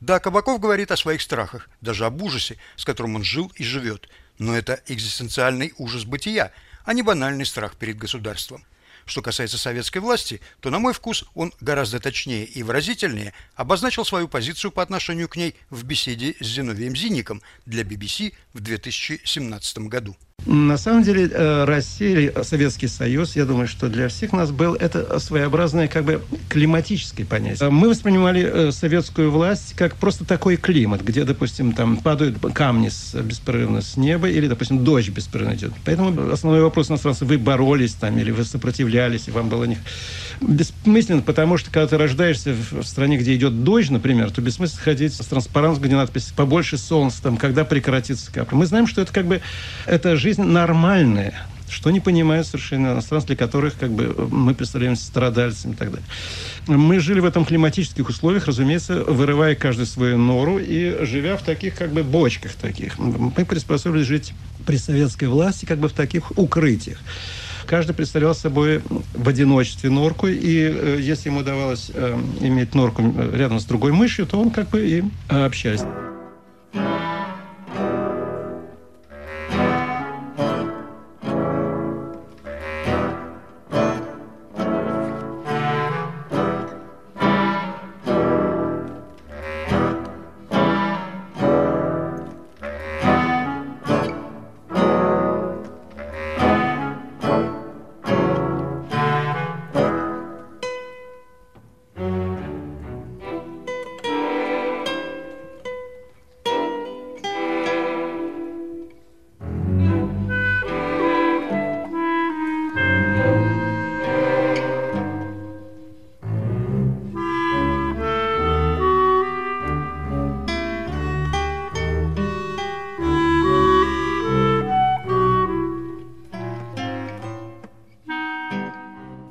Да, 0.00 0.18
Кабаков 0.18 0.58
говорит 0.58 0.90
о 0.90 0.96
своих 0.96 1.22
страхах, 1.22 1.70
даже 1.80 2.06
об 2.06 2.20
ужасе, 2.20 2.56
с 2.74 2.84
которым 2.84 3.14
он 3.14 3.22
жил 3.22 3.52
и 3.54 3.62
живет. 3.62 4.08
Но 4.38 4.56
это 4.56 4.82
экзистенциальный 4.88 5.72
ужас 5.78 6.04
бытия, 6.04 6.52
а 6.84 6.94
не 6.94 7.02
банальный 7.02 7.46
страх 7.46 7.76
перед 7.76 7.96
государством. 7.96 8.64
Что 9.04 9.22
касается 9.22 9.58
советской 9.58 9.98
власти, 9.98 10.40
то, 10.60 10.70
на 10.70 10.78
мой 10.78 10.92
вкус, 10.92 11.24
он 11.34 11.52
гораздо 11.60 12.00
точнее 12.00 12.44
и 12.44 12.62
выразительнее 12.62 13.32
обозначил 13.54 14.04
свою 14.04 14.28
позицию 14.28 14.70
по 14.70 14.82
отношению 14.82 15.28
к 15.28 15.36
ней 15.36 15.56
в 15.70 15.84
беседе 15.84 16.34
с 16.40 16.46
Зиновием 16.46 16.94
Зинником 16.96 17.42
для 17.66 17.82
BBC 17.82 18.34
в 18.52 18.60
2017 18.60 19.78
году. 19.78 20.16
На 20.46 20.78
самом 20.78 21.02
деле 21.02 21.28
э, 21.28 21.64
Россия 21.64 22.32
Советский 22.42 22.88
Союз, 22.88 23.36
я 23.36 23.44
думаю, 23.44 23.68
что 23.68 23.88
для 23.88 24.08
всех 24.08 24.32
нас 24.32 24.50
был 24.50 24.74
это 24.74 25.18
своеобразное 25.18 25.86
как 25.86 26.04
бы 26.04 26.22
климатическое 26.48 27.26
понятие. 27.26 27.68
Мы 27.68 27.90
воспринимали 27.90 28.42
э, 28.42 28.72
советскую 28.72 29.30
власть 29.30 29.74
как 29.74 29.96
просто 29.96 30.24
такой 30.24 30.56
климат, 30.56 31.02
где, 31.02 31.24
допустим, 31.24 31.72
там 31.72 31.98
падают 31.98 32.38
камни 32.54 32.88
с, 32.88 33.14
беспрерывно 33.14 33.82
с 33.82 33.96
неба 33.96 34.28
или, 34.28 34.46
допустим, 34.46 34.82
дождь 34.82 35.10
беспрерывно 35.10 35.54
идет. 35.54 35.72
Поэтому 35.84 36.32
основной 36.32 36.62
вопрос 36.62 36.90
иностранцев, 36.90 37.28
вы 37.28 37.38
боролись 37.38 37.94
там 37.94 38.18
или 38.18 38.30
вы 38.30 38.44
сопротивлялись, 38.44 39.28
и 39.28 39.30
вам 39.30 39.48
было 39.48 39.64
них 39.64 39.78
бессмысленно, 40.40 41.22
потому 41.22 41.56
что 41.58 41.70
когда 41.70 41.86
ты 41.86 41.98
рождаешься 41.98 42.54
в 42.54 42.82
стране, 42.82 43.18
где 43.18 43.34
идет 43.34 43.62
дождь, 43.62 43.90
например, 43.90 44.30
то 44.30 44.40
бессмысленно 44.40 44.82
ходить 44.82 45.14
с 45.14 45.18
транспарантом, 45.18 45.82
где 45.82 45.96
надпись 45.96 46.32
«побольше 46.34 46.78
солнца», 46.78 47.22
там, 47.22 47.36
когда 47.36 47.64
прекратится 47.64 48.32
капля. 48.32 48.56
Мы 48.56 48.66
знаем, 48.66 48.86
что 48.86 49.02
это 49.02 49.12
как 49.12 49.26
бы 49.26 49.40
это 49.86 50.16
жизнь 50.16 50.42
нормальная, 50.42 51.46
что 51.68 51.90
не 51.90 52.00
понимают 52.00 52.46
совершенно 52.46 52.88
иностранцы, 52.88 53.28
для 53.28 53.36
которых 53.36 53.76
как 53.78 53.90
бы, 53.90 54.28
мы 54.30 54.54
представляемся 54.54 55.06
страдальцами 55.06 55.72
и 55.72 55.76
так 55.76 55.90
далее. 55.90 56.06
Мы 56.66 56.98
жили 57.00 57.20
в 57.20 57.24
этом 57.24 57.44
климатических 57.44 58.08
условиях, 58.08 58.46
разумеется, 58.46 59.04
вырывая 59.04 59.54
каждую 59.54 59.86
свою 59.86 60.18
нору 60.18 60.58
и 60.58 61.04
живя 61.04 61.36
в 61.36 61.42
таких 61.42 61.76
как 61.76 61.92
бы 61.92 62.02
бочках 62.02 62.54
таких. 62.54 62.98
Мы 62.98 63.30
приспособились 63.44 64.06
жить 64.06 64.34
при 64.66 64.76
советской 64.76 65.26
власти 65.26 65.64
как 65.64 65.78
бы 65.78 65.88
в 65.88 65.92
таких 65.92 66.36
укрытиях. 66.36 66.98
Каждый 67.70 67.94
представлял 67.94 68.34
собой 68.34 68.82
в 69.14 69.28
одиночестве 69.28 69.90
норку, 69.90 70.26
и 70.26 70.58
э, 70.58 70.96
если 70.98 71.28
ему 71.28 71.38
удавалось 71.38 71.88
э, 71.94 72.18
иметь 72.40 72.74
норку 72.74 73.00
э, 73.00 73.36
рядом 73.36 73.60
с 73.60 73.64
другой 73.64 73.92
мышью, 73.92 74.26
то 74.26 74.40
он 74.40 74.50
как 74.50 74.70
бы 74.70 74.84
и 74.84 75.04
э, 75.28 75.44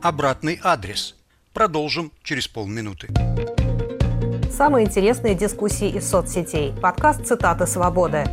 обратный 0.10 0.60
адрес. 0.64 1.16
Продолжим 1.54 2.12
через 2.24 2.48
полминуты. 2.48 3.10
Самые 4.52 4.88
интересные 4.88 5.36
дискуссии 5.36 5.88
из 5.88 6.10
соцсетей. 6.10 6.74
Подкаст 6.82 7.28
«Цитаты 7.28 7.68
свободы». 7.68 8.24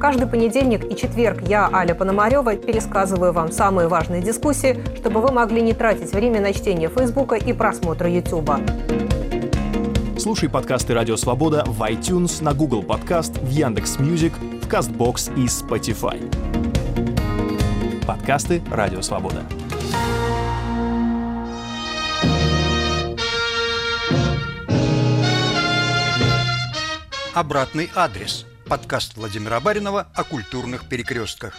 Каждый 0.00 0.26
понедельник 0.26 0.90
и 0.90 0.96
четверг 0.96 1.42
я, 1.46 1.68
Аля 1.70 1.94
Пономарева, 1.94 2.56
пересказываю 2.56 3.34
вам 3.34 3.52
самые 3.52 3.88
важные 3.88 4.22
дискуссии, 4.22 4.82
чтобы 4.96 5.20
вы 5.20 5.32
могли 5.32 5.60
не 5.60 5.74
тратить 5.74 6.12
время 6.14 6.40
на 6.40 6.54
чтение 6.54 6.88
Фейсбука 6.88 7.34
и 7.34 7.52
просмотра 7.52 8.10
Ютуба. 8.10 8.58
Слушай 10.18 10.48
подкасты 10.48 10.94
«Радио 10.94 11.16
Свобода» 11.16 11.62
в 11.66 11.82
iTunes, 11.82 12.42
на 12.42 12.54
Google 12.54 12.82
Podcasts, 12.82 13.36
в 13.36 13.50
Яндекс 13.50 13.98
Music, 13.98 14.32
в 14.38 14.66
Castbox 14.66 15.30
и 15.36 15.44
Spotify. 15.44 16.18
Подкасты 18.06 18.62
«Радио 18.70 19.02
Свобода». 19.02 19.42
Обратный 27.34 27.90
адрес. 27.94 28.44
Подкаст 28.66 29.16
Владимира 29.16 29.58
Баринова 29.58 30.06
о 30.14 30.22
культурных 30.22 30.86
перекрестках. 30.86 31.56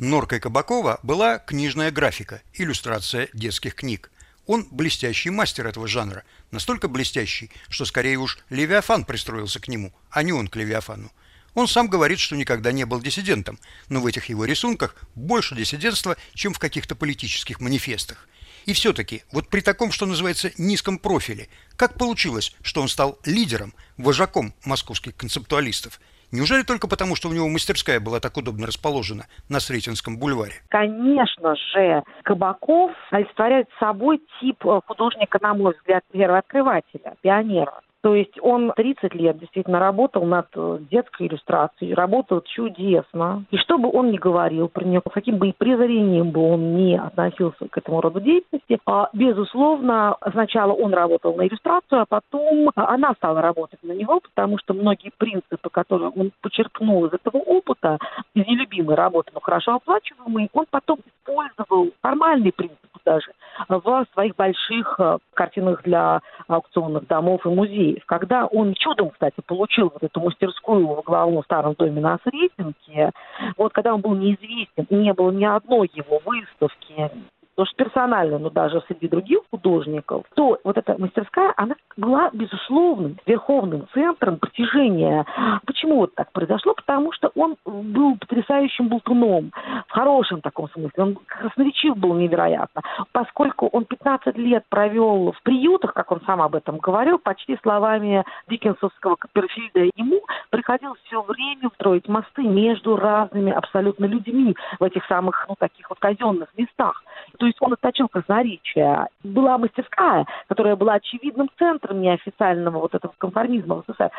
Норкой 0.00 0.40
Кабакова 0.40 1.00
была 1.02 1.36
книжная 1.36 1.90
графика, 1.90 2.40
иллюстрация 2.54 3.28
детских 3.34 3.74
книг. 3.74 4.10
Он 4.46 4.66
блестящий 4.70 5.28
мастер 5.28 5.66
этого 5.66 5.86
жанра, 5.86 6.24
настолько 6.50 6.88
блестящий, 6.88 7.50
что 7.68 7.84
скорее 7.84 8.16
уж 8.16 8.38
Левиафан 8.48 9.04
пристроился 9.04 9.60
к 9.60 9.68
нему, 9.68 9.92
а 10.08 10.22
не 10.22 10.32
он 10.32 10.48
к 10.48 10.56
Левиафану. 10.56 11.12
Он 11.52 11.68
сам 11.68 11.88
говорит, 11.88 12.18
что 12.18 12.34
никогда 12.34 12.72
не 12.72 12.86
был 12.86 13.02
диссидентом, 13.02 13.58
но 13.90 14.00
в 14.00 14.06
этих 14.06 14.30
его 14.30 14.46
рисунках 14.46 14.96
больше 15.14 15.54
диссидентства, 15.54 16.16
чем 16.32 16.54
в 16.54 16.58
каких-то 16.58 16.96
политических 16.96 17.60
манифестах. 17.60 18.26
И 18.66 18.72
все-таки, 18.72 19.22
вот 19.32 19.48
при 19.48 19.60
таком, 19.60 19.92
что 19.92 20.06
называется, 20.06 20.50
низком 20.58 20.98
профиле, 20.98 21.48
как 21.76 21.98
получилось, 21.98 22.56
что 22.62 22.80
он 22.80 22.88
стал 22.88 23.18
лидером, 23.24 23.74
вожаком 23.98 24.54
московских 24.64 25.16
концептуалистов? 25.16 26.00
Неужели 26.32 26.62
только 26.62 26.88
потому, 26.88 27.14
что 27.14 27.28
у 27.28 27.32
него 27.32 27.48
мастерская 27.48 28.00
была 28.00 28.18
так 28.18 28.36
удобно 28.36 28.66
расположена 28.66 29.26
на 29.48 29.60
Сретенском 29.60 30.18
бульваре? 30.18 30.54
Конечно 30.68 31.54
же, 31.54 32.02
Кабаков 32.24 32.90
олицетворяет 33.10 33.68
собой 33.78 34.20
тип 34.40 34.66
э, 34.66 34.80
художника, 34.84 35.38
на 35.40 35.54
мой 35.54 35.74
взгляд, 35.74 36.02
первооткрывателя, 36.12 37.14
пионера. 37.22 37.80
То 38.04 38.14
есть 38.14 38.34
он 38.42 38.70
30 38.76 39.14
лет 39.14 39.38
действительно 39.38 39.78
работал 39.78 40.26
над 40.26 40.48
э, 40.54 40.78
детской 40.90 41.26
иллюстрацией, 41.26 41.94
работал 41.94 42.42
чудесно. 42.42 43.46
И 43.50 43.56
что 43.56 43.78
бы 43.78 43.90
он 43.90 44.10
ни 44.10 44.18
говорил 44.18 44.68
про 44.68 44.84
нее, 44.84 45.00
каким 45.00 45.38
бы 45.38 45.48
и 45.48 45.54
презрением 45.56 46.30
бы 46.30 46.52
он 46.52 46.76
ни 46.76 46.96
относился 46.96 47.66
к 47.66 47.78
этому 47.78 48.02
роду 48.02 48.20
деятельности, 48.20 48.78
а, 48.84 49.08
безусловно, 49.14 50.18
сначала 50.32 50.74
он 50.74 50.92
работал 50.92 51.34
на 51.34 51.46
иллюстрацию, 51.46 52.02
а 52.02 52.06
потом 52.06 52.70
она 52.74 53.14
стала 53.14 53.40
работать 53.40 53.82
на 53.82 53.92
него, 53.92 54.20
потому 54.20 54.58
что 54.58 54.74
многие 54.74 55.10
принципы, 55.16 55.70
которые 55.70 56.10
он 56.10 56.30
почерпнул 56.42 57.06
из 57.06 57.14
этого 57.14 57.38
опыта, 57.38 57.96
из 58.34 58.46
нелюбимой 58.46 58.96
работы, 58.96 59.30
но 59.32 59.40
хорошо 59.40 59.76
оплачиваемой, 59.76 60.50
он 60.52 60.66
потом 60.68 60.98
использовал 61.06 61.88
формальные 62.02 62.52
принципы 62.52 62.93
даже 63.04 63.32
в 63.68 64.06
своих 64.12 64.36
больших 64.36 64.96
э, 64.98 65.18
картинах 65.34 65.82
для 65.82 66.20
аукционных 66.48 67.06
домов 67.06 67.44
и 67.46 67.48
музеев. 67.48 68.04
Когда 68.06 68.46
он 68.46 68.74
чудом, 68.74 69.10
кстати, 69.10 69.40
получил 69.46 69.90
вот 69.92 70.02
эту 70.02 70.20
мастерскую 70.20 70.86
в 70.86 71.02
главном 71.02 71.42
старом 71.44 71.74
доме 71.74 72.00
на 72.00 72.18
Сретенке, 72.24 73.10
вот 73.56 73.72
когда 73.72 73.94
он 73.94 74.00
был 74.00 74.14
неизвестен, 74.14 74.86
не 74.90 75.12
было 75.12 75.30
ни 75.30 75.44
одной 75.44 75.90
его 75.94 76.20
выставки, 76.24 77.10
потому 77.54 77.66
что 77.66 77.76
персонально, 77.76 78.38
но 78.38 78.50
даже 78.50 78.82
среди 78.88 79.08
других 79.08 79.40
художников, 79.50 80.24
то 80.34 80.58
вот 80.64 80.76
эта 80.76 80.96
мастерская, 80.98 81.52
она 81.56 81.74
была 81.96 82.30
безусловным 82.32 83.18
верховным 83.26 83.86
центром 83.94 84.38
притяжения. 84.38 85.24
Почему 85.66 85.96
вот 85.96 86.14
так 86.14 86.32
произошло? 86.32 86.74
Потому 86.74 87.12
что 87.12 87.30
он 87.34 87.56
был 87.64 88.16
потрясающим 88.18 88.88
болтуном, 88.88 89.52
в 89.86 89.92
хорошем 89.92 90.40
таком 90.40 90.68
смысле. 90.70 91.02
Он 91.02 91.18
красноречив 91.26 91.96
был 91.96 92.14
невероятно, 92.14 92.82
поскольку 93.12 93.68
он 93.68 93.84
15 93.84 94.36
лет 94.36 94.64
провел 94.68 95.32
в 95.32 95.42
приютах, 95.42 95.94
как 95.94 96.10
он 96.10 96.20
сам 96.26 96.42
об 96.42 96.54
этом 96.54 96.78
говорил, 96.78 97.18
почти 97.18 97.56
словами 97.62 98.24
Диккенсовского 98.48 99.16
Копперфильда, 99.16 99.90
ему 99.94 100.20
приходилось 100.50 101.00
все 101.04 101.22
время 101.22 101.70
строить 101.74 102.08
мосты 102.08 102.42
между 102.42 102.96
разными 102.96 103.52
абсолютно 103.52 104.06
людьми 104.06 104.56
в 104.78 104.84
этих 104.84 105.04
самых, 105.06 105.46
ну, 105.48 105.54
таких 105.58 105.88
вот 105.90 105.98
казенных 105.98 106.48
местах. 106.56 107.02
То 107.44 107.48
есть 107.48 107.58
он 107.60 107.74
отточил 107.74 108.08
красноречие. 108.08 109.06
Была 109.22 109.58
мастерская, 109.58 110.24
которая 110.48 110.76
была 110.76 110.94
очевидным 110.94 111.50
центром 111.58 112.00
неофициального 112.00 112.78
вот 112.78 112.94
этого 112.94 113.12
конформизма 113.18 113.82
в 113.82 113.84
СССР, 113.86 114.10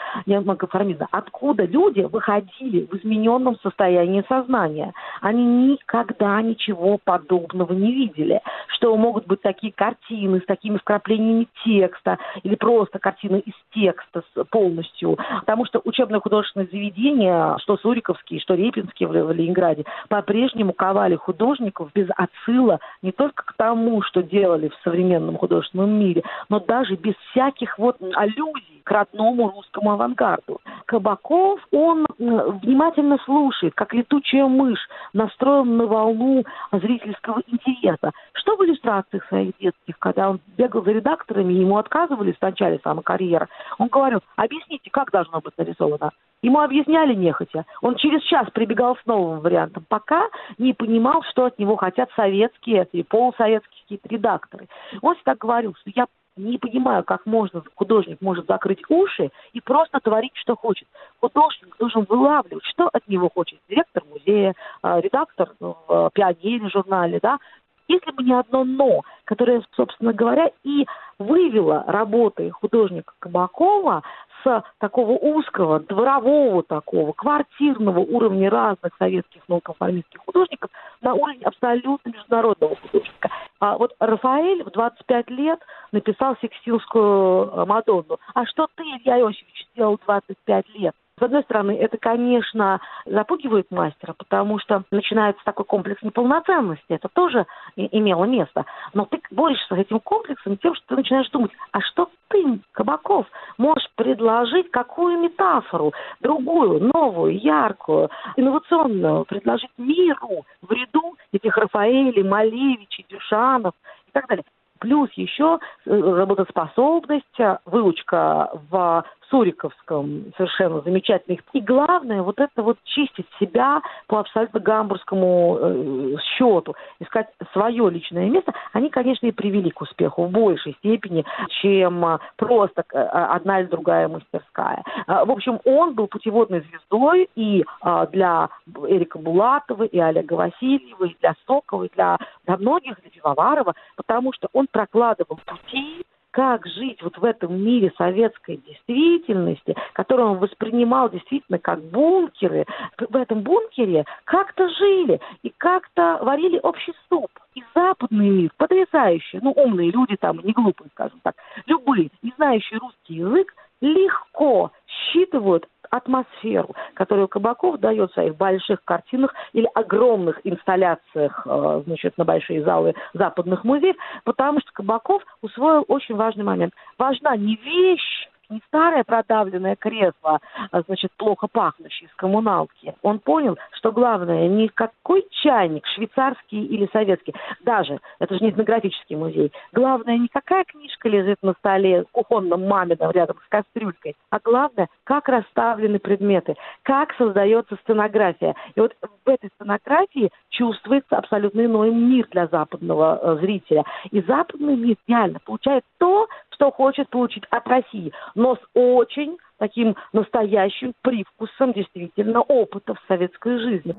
конформизма, 0.58 1.08
откуда 1.10 1.66
люди 1.66 2.02
выходили 2.02 2.86
в 2.86 2.94
измененном 2.98 3.58
состоянии 3.64 4.24
сознания. 4.30 4.94
Они 5.22 5.44
никогда 5.44 6.40
ничего 6.44 7.00
подобного 7.04 7.74
не 7.74 7.92
видели, 7.94 8.42
что 8.68 8.96
могут 8.96 9.26
быть 9.26 9.42
такие 9.42 9.74
картины 9.74 10.40
с 10.40 10.46
такими 10.46 10.78
вкраплениями 10.78 11.48
текста 11.64 12.20
или 12.44 12.54
просто 12.54 13.00
картины 13.00 13.40
из 13.40 13.56
текста 13.74 14.22
полностью. 14.52 15.18
Потому 15.40 15.66
что 15.66 15.82
учебное 15.84 16.20
художественное 16.20 16.68
заведение, 16.72 17.58
что 17.58 17.78
Суриковский, 17.78 18.40
что 18.40 18.54
Репинский 18.54 19.08
в 19.08 19.32
Ленинграде, 19.32 19.84
по-прежнему 20.10 20.74
ковали 20.74 21.16
художников 21.16 21.90
без 21.96 22.08
отсыла 22.16 22.80
не 23.02 23.12
только 23.16 23.44
к 23.46 23.54
тому, 23.54 24.02
что 24.02 24.22
делали 24.22 24.70
в 24.70 24.76
современном 24.84 25.38
художественном 25.38 25.92
мире, 25.92 26.24
но 26.50 26.60
даже 26.60 26.96
без 26.96 27.16
всяких 27.32 27.78
вот 27.78 27.98
аллюзий 28.16 28.82
к 28.84 28.92
родному 28.92 29.50
русскому 29.50 29.92
авангарду. 29.94 30.62
Кабаков, 30.86 31.60
он 31.72 32.06
внимательно 32.18 33.18
слушает, 33.26 33.74
как 33.74 33.94
летучая 33.94 34.46
мышь, 34.46 34.88
настроен 35.14 35.78
на 35.78 35.88
волну 35.88 36.44
зрительского 36.72 37.42
интереса. 37.48 38.12
Что 38.34 38.56
в 38.56 38.64
иллюстрациях 38.64 39.26
своих 39.28 39.58
детских, 39.60 39.98
когда 39.98 40.30
он 40.30 40.40
бегал 40.56 40.84
за 40.84 40.92
редакторами, 40.92 41.54
ему 41.54 41.78
отказывали 41.78 42.32
в 42.32 42.42
начале 42.42 42.80
самой 42.84 43.04
карьеры, 43.04 43.48
он 43.80 43.88
говорил, 43.88 44.20
объясните, 44.36 44.92
как 44.92 45.10
должно 45.10 45.42
быть 45.42 45.58
нарисовано. 45.58 46.12
Ему 46.46 46.60
объясняли 46.60 47.16
нехотя. 47.16 47.66
Он 47.82 47.96
через 47.96 48.22
час 48.22 48.48
прибегал 48.54 48.96
с 48.98 49.06
новым 49.08 49.40
вариантом, 49.40 49.84
пока 49.90 50.30
не 50.60 50.74
понимал, 50.74 51.24
что 51.32 51.46
от 51.46 51.58
него 51.58 51.76
хотят 51.76 52.12
советские 52.16 52.88
и 52.92 53.02
полусоветские 53.02 54.00
редакторы. 54.04 54.68
Он 55.02 55.16
всегда 55.16 55.34
говорил, 55.34 55.74
что 55.82 55.92
я 55.96 56.06
не 56.38 56.60
понимаю, 56.60 57.04
как 57.04 57.26
можно, 57.26 57.64
художник 57.74 58.22
может 58.22 58.46
закрыть 58.46 58.82
уши 58.90 59.32
и 59.54 59.60
просто 59.60 60.00
творить, 60.02 60.34
что 60.36 60.56
хочет. 60.56 60.88
Художник 61.20 61.76
должен 61.80 62.06
вылавливать, 62.08 62.66
что 62.66 62.90
от 62.94 63.08
него 63.08 63.32
хочет 63.34 63.58
директор 63.68 64.04
музея, 64.08 64.54
а, 64.84 65.00
редактор 65.00 65.50
ну, 65.60 65.76
в 65.88 66.12
«Пионере» 66.14 66.70
журнале, 66.70 67.20
да, 67.24 67.40
если 67.88 68.12
бы 68.12 68.24
не 68.24 68.34
одно 68.34 68.64
«но», 68.64 69.02
которое, 69.26 69.64
собственно 69.76 70.14
говоря, 70.14 70.52
и 70.64 70.86
вывело 71.20 71.84
работы 71.88 72.52
художника 72.52 73.14
Кабакова 73.20 74.04
с 74.44 74.64
такого 74.80 75.12
узкого, 75.12 75.80
дворового 75.80 76.64
такого, 76.64 77.14
квартирного 77.14 78.00
уровня 78.00 78.50
разных 78.50 78.94
советских 79.00 79.42
нонконформистских 79.48 80.20
художников 80.22 80.70
на 81.02 81.14
уровень 81.14 81.44
абсолютно 81.44 82.10
международного 82.10 82.76
художника. 82.76 83.30
А 83.60 83.78
вот 83.78 83.96
Рафаэль 84.00 84.64
в 84.64 84.72
25 84.72 85.30
лет 85.32 85.60
написал 85.92 86.36
«Сикстилскую 86.42 87.48
э, 87.48 87.66
Мадонну». 87.66 88.20
А 88.34 88.46
что 88.46 88.68
ты, 88.76 88.84
Илья 88.84 89.20
Иосифович, 89.20 89.68
сделал 89.74 90.00
25 90.06 90.70
лет? 90.76 90.94
С 91.18 91.22
одной 91.24 91.44
стороны, 91.44 91.72
это, 91.72 91.98
конечно, 91.98 92.82
запугивает 93.06 93.72
мастера, 93.72 94.14
потому 94.18 94.60
что 94.60 94.84
начинается 94.92 95.42
такой 95.46 95.64
комплекс 95.64 96.02
неполноценности. 96.02 96.84
Это 96.90 97.08
тоже 97.08 97.46
имело 97.78 98.26
место. 98.26 98.66
Но 98.94 99.06
ты 99.06 99.22
борешься 99.32 99.76
с 99.76 99.78
этим 99.78 100.02
комплексом 100.02 100.58
тем, 100.58 100.76
что 100.76 100.88
ты 100.88 100.96
начинаешь 100.98 101.30
думать, 101.30 101.52
а 101.72 101.80
что 101.80 102.10
ты, 102.28 102.60
Кабаков, 102.74 103.28
можешь 103.58 103.90
предложить 103.96 104.70
какую 104.72 105.20
метафору, 105.20 105.94
другую, 106.20 106.92
новую, 106.94 107.40
яркую, 107.40 108.10
инновационную, 108.36 109.24
предложить 109.24 109.72
миру 109.78 110.46
в 110.62 110.70
ряду 110.70 111.16
этих 111.32 111.56
Рафаэлей, 111.56 112.24
Малевичей, 112.24 113.06
Дюшанов 113.08 113.74
и 114.08 114.12
так 114.12 114.28
далее. 114.28 114.44
Плюс 114.80 115.10
еще 115.14 115.60
э, 115.86 115.90
работоспособность, 115.90 117.40
выучка 117.64 118.50
в 118.70 119.06
Суриковском 119.36 120.32
совершенно 120.38 120.80
замечательных. 120.80 121.42
И 121.52 121.60
главное, 121.60 122.22
вот 122.22 122.40
это 122.40 122.62
вот 122.62 122.78
чистить 122.86 123.28
себя 123.38 123.82
по 124.08 124.20
абсолютно 124.20 124.62
гамбургскому 124.62 125.58
э, 125.60 126.16
счету, 126.24 126.74
искать 127.02 127.28
свое 127.52 127.90
личное 127.90 128.30
место, 128.30 128.54
они, 128.72 128.90
конечно, 128.90 129.26
и 129.28 129.34
привели 129.34 129.72
к 129.72 129.82
успеху 129.82 130.24
в 130.24 130.32
большей 130.32 130.74
степени, 130.76 131.26
чем 131.62 132.06
э, 132.06 132.20
просто 132.38 132.86
э, 132.94 132.98
одна 132.98 133.60
или 133.60 133.68
другая 133.68 134.08
мастерская. 134.08 134.86
Э, 135.06 135.26
в 135.26 135.32
общем, 135.32 135.60
он 135.66 135.96
был 135.96 136.08
путеводной 136.08 136.62
звездой 136.62 137.30
и 137.36 137.66
для 138.12 138.50
Эрика 138.88 139.20
Булатова, 139.20 139.84
и 139.84 140.00
Олега 140.00 140.34
Васильева, 140.34 141.06
и 141.06 141.16
для 141.20 141.36
Сокова, 141.46 141.84
и 141.84 141.90
для, 141.94 142.18
для 142.46 142.56
многих, 142.58 143.02
для 143.02 143.10
Пивоварова, 143.10 143.74
потому 143.98 144.32
что 144.32 144.48
он 144.54 144.68
прокладывал 144.72 145.40
пути 145.46 146.05
как 146.36 146.68
жить 146.68 147.02
вот 147.02 147.18
в 147.18 147.24
этом 147.24 147.58
мире 147.58 147.94
советской 147.98 148.58
действительности, 148.58 149.74
которую 149.94 150.32
он 150.32 150.38
воспринимал 150.40 151.10
действительно 151.10 151.60
как 151.60 151.82
бункеры, 151.82 152.66
в 152.98 153.16
этом 153.16 153.40
бункере 153.40 154.04
как-то 154.26 154.68
жили 154.68 155.22
и 155.44 155.54
как-то 155.58 156.20
варили 156.22 156.60
общий 156.62 156.94
суп. 157.08 157.32
И 157.54 157.64
западный 157.74 158.28
мир, 158.28 158.52
потрясающий, 158.58 159.40
ну, 159.42 159.52
умные 159.52 159.92
люди 159.92 160.18
там, 160.18 160.42
не 160.44 160.52
глупые, 160.52 160.90
скажем 160.92 161.22
так, 161.24 161.36
любые, 161.68 162.10
не 162.22 162.34
знающие 162.36 162.80
русский 162.80 163.14
язык, 163.14 163.54
легко 163.80 164.72
считывают 164.88 165.66
атмосферу, 165.96 166.76
которую 166.94 167.28
Кабаков 167.28 167.80
дает 167.80 168.12
в 168.12 168.14
своих 168.14 168.36
больших 168.36 168.84
картинах 168.84 169.34
или 169.54 169.68
огромных 169.74 170.40
инсталляциях 170.44 171.46
э, 171.46 171.84
значит, 171.86 172.18
на 172.18 172.26
большие 172.26 172.64
залы 172.64 172.94
западных 173.14 173.64
музеев, 173.64 173.96
потому 174.24 174.60
что 174.60 174.72
Кабаков 174.74 175.24
усвоил 175.42 175.86
очень 175.88 176.16
важный 176.16 176.44
момент. 176.44 176.74
Важна 176.98 177.36
не 177.36 177.56
вещь, 177.56 178.30
не 178.50 178.62
старое 178.68 179.04
продавленное 179.04 179.76
кресло, 179.76 180.40
а, 180.72 180.82
значит, 180.82 181.12
плохо 181.18 181.48
пахнущее 181.48 182.10
из 182.10 182.16
коммуналки. 182.16 182.96
Он 183.02 183.20
понял, 183.20 183.58
что 183.72 183.92
главное 183.92 184.48
не 184.48 184.68
какой 184.68 185.26
чайник, 185.32 185.86
швейцарский 185.88 186.66
или 186.66 186.90
советский, 186.92 187.34
даже, 187.62 188.00
это 188.20 188.36
же 188.36 188.44
не 188.44 188.52
этнографический 188.52 189.16
музей, 189.16 189.52
главное 189.74 190.18
не 190.18 190.28
какая 190.28 190.64
книжка 190.66 191.10
лежит 191.10 191.38
на 191.42 191.54
столе 191.54 192.06
кухонном 192.12 192.68
мамином 192.68 193.12
рядом 193.12 193.38
с 193.46 193.50
кастрюлькой, 193.50 194.16
а 194.30 194.40
главное, 194.44 194.88
как 195.04 195.28
расставлены 195.30 196.00
предметы, 196.00 196.56
как 196.84 197.14
создается 197.16 197.76
сценография. 197.84 198.56
И 198.76 198.80
вот 198.80 198.94
в 199.26 199.30
этой 199.30 199.50
сценографии 199.56 200.32
чувствуется 200.50 201.18
абсолютно 201.18 201.66
иной 201.66 201.92
мир 201.92 202.28
для 202.32 202.48
западного 202.48 203.20
э, 203.22 203.38
зрителя. 203.42 203.84
И 204.12 204.22
западный 204.22 204.76
мир 204.76 204.96
реально 205.08 205.40
получает 205.44 205.84
то, 205.98 206.28
что 206.56 206.72
хочет 206.72 207.10
получить 207.10 207.44
от 207.50 207.68
России, 207.68 208.12
но 208.34 208.56
с 208.56 208.60
очень 208.74 209.38
таким 209.58 209.96
настоящим 210.14 210.94
привкусом 211.02 211.74
действительно 211.74 212.42
опыта 212.42 212.96
в 212.96 213.02
советской 213.08 213.60
жизни. 213.60 213.96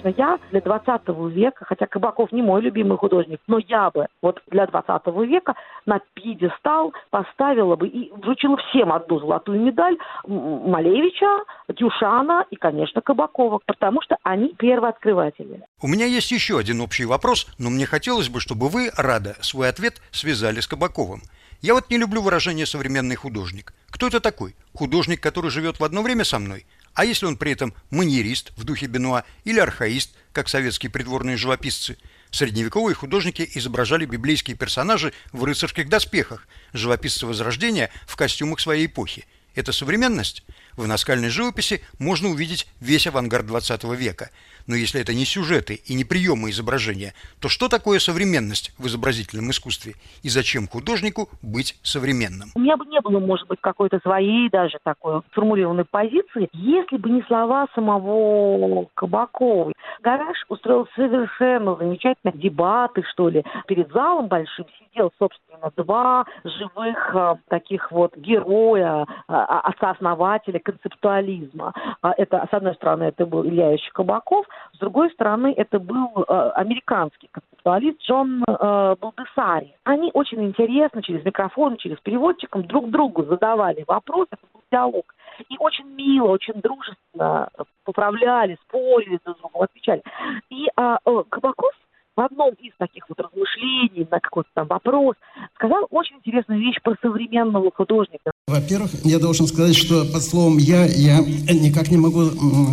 Лично 0.00 0.14
я 0.16 0.38
для 0.50 0.60
20 0.60 1.08
века, 1.32 1.64
хотя 1.64 1.86
Кабаков 1.86 2.32
не 2.32 2.42
мой 2.42 2.62
любимый 2.62 2.98
художник, 2.98 3.40
но 3.46 3.58
я 3.58 3.90
бы 3.90 4.06
вот 4.22 4.40
для 4.50 4.66
20 4.66 5.06
века 5.28 5.54
на 5.86 6.00
пьедестал 6.14 6.92
поставила 7.10 7.76
бы 7.76 7.88
и 7.88 8.10
вручила 8.12 8.56
всем 8.56 8.92
одну 8.92 9.20
золотую 9.20 9.60
медаль 9.60 9.96
Малевича, 10.26 11.44
Дюшана 11.68 12.44
и, 12.50 12.56
конечно, 12.56 13.00
Кабакова, 13.00 13.60
потому 13.66 14.00
что 14.02 14.16
они 14.22 14.54
первооткрыватели. 14.58 15.62
У 15.82 15.88
меня 15.88 16.06
есть 16.06 16.30
еще 16.30 16.58
один 16.58 16.80
общий 16.80 17.04
вопрос, 17.04 17.46
но 17.58 17.70
мне 17.70 17.86
хотелось 17.86 18.28
бы, 18.28 18.40
чтобы 18.40 18.68
вы, 18.68 18.90
Рада, 18.96 19.36
свой 19.40 19.68
ответ 19.68 20.00
связали 20.10 20.60
с 20.60 20.66
Кабаковым. 20.66 21.20
Я 21.62 21.74
вот 21.74 21.90
не 21.90 21.98
люблю 21.98 22.22
выражение 22.22 22.64
«современный 22.64 23.16
художник». 23.16 23.74
Кто 23.90 24.06
это 24.06 24.20
такой? 24.20 24.54
Художник, 24.74 25.20
который 25.20 25.50
живет 25.50 25.78
в 25.78 25.84
одно 25.84 26.00
время 26.02 26.24
со 26.24 26.38
мной? 26.38 26.64
А 27.00 27.04
если 27.06 27.24
он 27.24 27.38
при 27.38 27.52
этом 27.52 27.72
маньерист 27.88 28.52
в 28.58 28.64
духе 28.64 28.84
Бенуа 28.84 29.24
или 29.44 29.58
архаист, 29.58 30.10
как 30.34 30.50
советские 30.50 30.90
придворные 30.90 31.38
живописцы? 31.38 31.96
Средневековые 32.30 32.94
художники 32.94 33.50
изображали 33.54 34.04
библейские 34.04 34.54
персонажи 34.54 35.14
в 35.32 35.44
рыцарских 35.44 35.88
доспехах, 35.88 36.46
живописцы 36.74 37.24
Возрождения 37.24 37.90
в 38.06 38.16
костюмах 38.16 38.60
своей 38.60 38.84
эпохи. 38.84 39.24
Это 39.54 39.72
современность? 39.72 40.42
В 40.76 40.86
наскальной 40.86 41.28
живописи 41.28 41.82
можно 41.98 42.28
увидеть 42.28 42.66
весь 42.80 43.06
авангард 43.06 43.46
20 43.46 43.84
века. 43.96 44.30
Но 44.66 44.76
если 44.76 45.00
это 45.00 45.12
не 45.14 45.24
сюжеты 45.24 45.80
и 45.86 45.94
не 45.94 46.04
приемы 46.04 46.50
изображения, 46.50 47.12
то 47.40 47.48
что 47.48 47.68
такое 47.68 47.98
современность 47.98 48.72
в 48.78 48.86
изобразительном 48.86 49.50
искусстве? 49.50 49.94
И 50.22 50.28
зачем 50.28 50.68
художнику 50.68 51.28
быть 51.42 51.76
современным? 51.82 52.50
У 52.54 52.60
меня 52.60 52.76
бы 52.76 52.84
не 52.86 53.00
было, 53.00 53.18
может 53.18 53.48
быть, 53.48 53.58
какой-то 53.60 53.98
своей 54.00 54.48
даже 54.50 54.78
такой 54.84 55.22
формулированной 55.32 55.84
позиции, 55.84 56.48
если 56.52 56.98
бы 56.98 57.10
не 57.10 57.22
слова 57.22 57.66
самого 57.74 58.86
Кабакова. 58.94 59.72
Гараж 60.02 60.36
устроил 60.48 60.86
совершенно 60.94 61.74
замечательные 61.74 62.38
дебаты, 62.38 63.02
что 63.12 63.28
ли, 63.28 63.44
перед 63.66 63.90
залом 63.92 64.28
большим 64.28 64.66
сидел, 64.78 65.10
собственно, 65.18 65.72
два 65.76 66.24
живых 66.44 67.14
э, 67.14 67.34
таких 67.48 67.90
вот 67.90 68.16
героя, 68.16 69.04
э, 69.04 69.32
отца-основателя 69.32 70.59
концептуализма. 70.60 71.72
А 72.02 72.12
это, 72.16 72.46
с 72.50 72.54
одной 72.54 72.74
стороны, 72.74 73.04
это 73.04 73.26
был 73.26 73.44
Илья 73.44 73.70
Ильич 73.70 73.88
Кабаков, 73.92 74.46
с 74.72 74.78
другой 74.78 75.10
стороны, 75.10 75.54
это 75.56 75.78
был 75.78 76.24
э, 76.26 76.50
американский 76.54 77.28
концептуалист 77.30 78.00
Джон 78.02 78.42
э, 78.46 78.96
Балдесари. 79.00 79.74
Они 79.84 80.10
очень 80.14 80.42
интересно 80.44 81.02
через 81.02 81.24
микрофон, 81.24 81.76
через 81.76 81.98
переводчиком 81.98 82.64
друг 82.64 82.90
другу 82.90 83.24
задавали 83.24 83.84
вопросы, 83.86 84.28
это 84.32 84.46
был 84.52 84.62
диалог. 84.70 85.14
И 85.48 85.56
очень 85.58 85.86
мило, 85.94 86.28
очень 86.28 86.60
дружественно 86.60 87.48
поправляли, 87.84 88.58
спорили 88.62 89.18
друг 89.24 89.38
с 89.38 89.62
отвечали. 89.62 90.02
И 90.50 90.66
э, 90.66 90.96
Кабаков 91.28 91.72
в 92.16 92.20
одном 92.20 92.50
из 92.54 92.72
таких 92.76 93.08
вот 93.08 93.18
размышлений 93.18 94.06
на 94.10 94.20
какой-то 94.20 94.50
там 94.52 94.66
вопрос 94.66 95.16
сказал 95.60 95.86
очень 95.90 96.16
интересную 96.16 96.58
вещь 96.58 96.76
про 96.82 96.94
современного 97.02 97.70
художника. 97.70 98.30
Во-первых, 98.46 98.90
я 99.04 99.18
должен 99.18 99.46
сказать, 99.46 99.76
что 99.76 100.06
под 100.06 100.22
словом 100.22 100.56
«я» 100.56 100.86
я 100.86 101.20
никак 101.20 101.90
не 101.90 101.98
могу, 101.98 102.30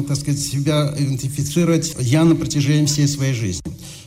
так 0.08 0.16
сказать, 0.16 0.40
себя 0.40 0.94
идентифицировать 0.98 1.96
«я» 2.00 2.24
на 2.24 2.36
протяжении 2.36 2.86
всей 2.86 3.08
своей 3.08 3.34
жизни. 3.34 3.62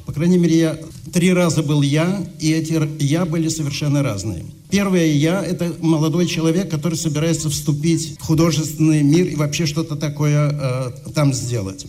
По 0.06 0.12
крайней 0.12 0.38
мере, 0.38 0.58
я 0.58 0.78
три 1.12 1.32
раза 1.32 1.62
был 1.62 1.82
«я», 1.82 2.20
и 2.40 2.52
эти 2.52 2.80
«я» 3.02 3.26
были 3.26 3.48
совершенно 3.48 4.02
разные. 4.02 4.44
Первое 4.70 5.06
«я»— 5.06 5.44
это 5.44 5.74
молодой 5.80 6.26
человек, 6.26 6.70
который 6.70 6.94
собирается 6.94 7.50
вступить 7.50 8.18
в 8.18 8.22
художественный 8.22 9.02
мир 9.02 9.26
и 9.26 9.36
вообще 9.36 9.66
что-то 9.66 9.96
такое 9.96 10.50
э, 10.50 11.10
там 11.14 11.34
сделать. 11.34 11.86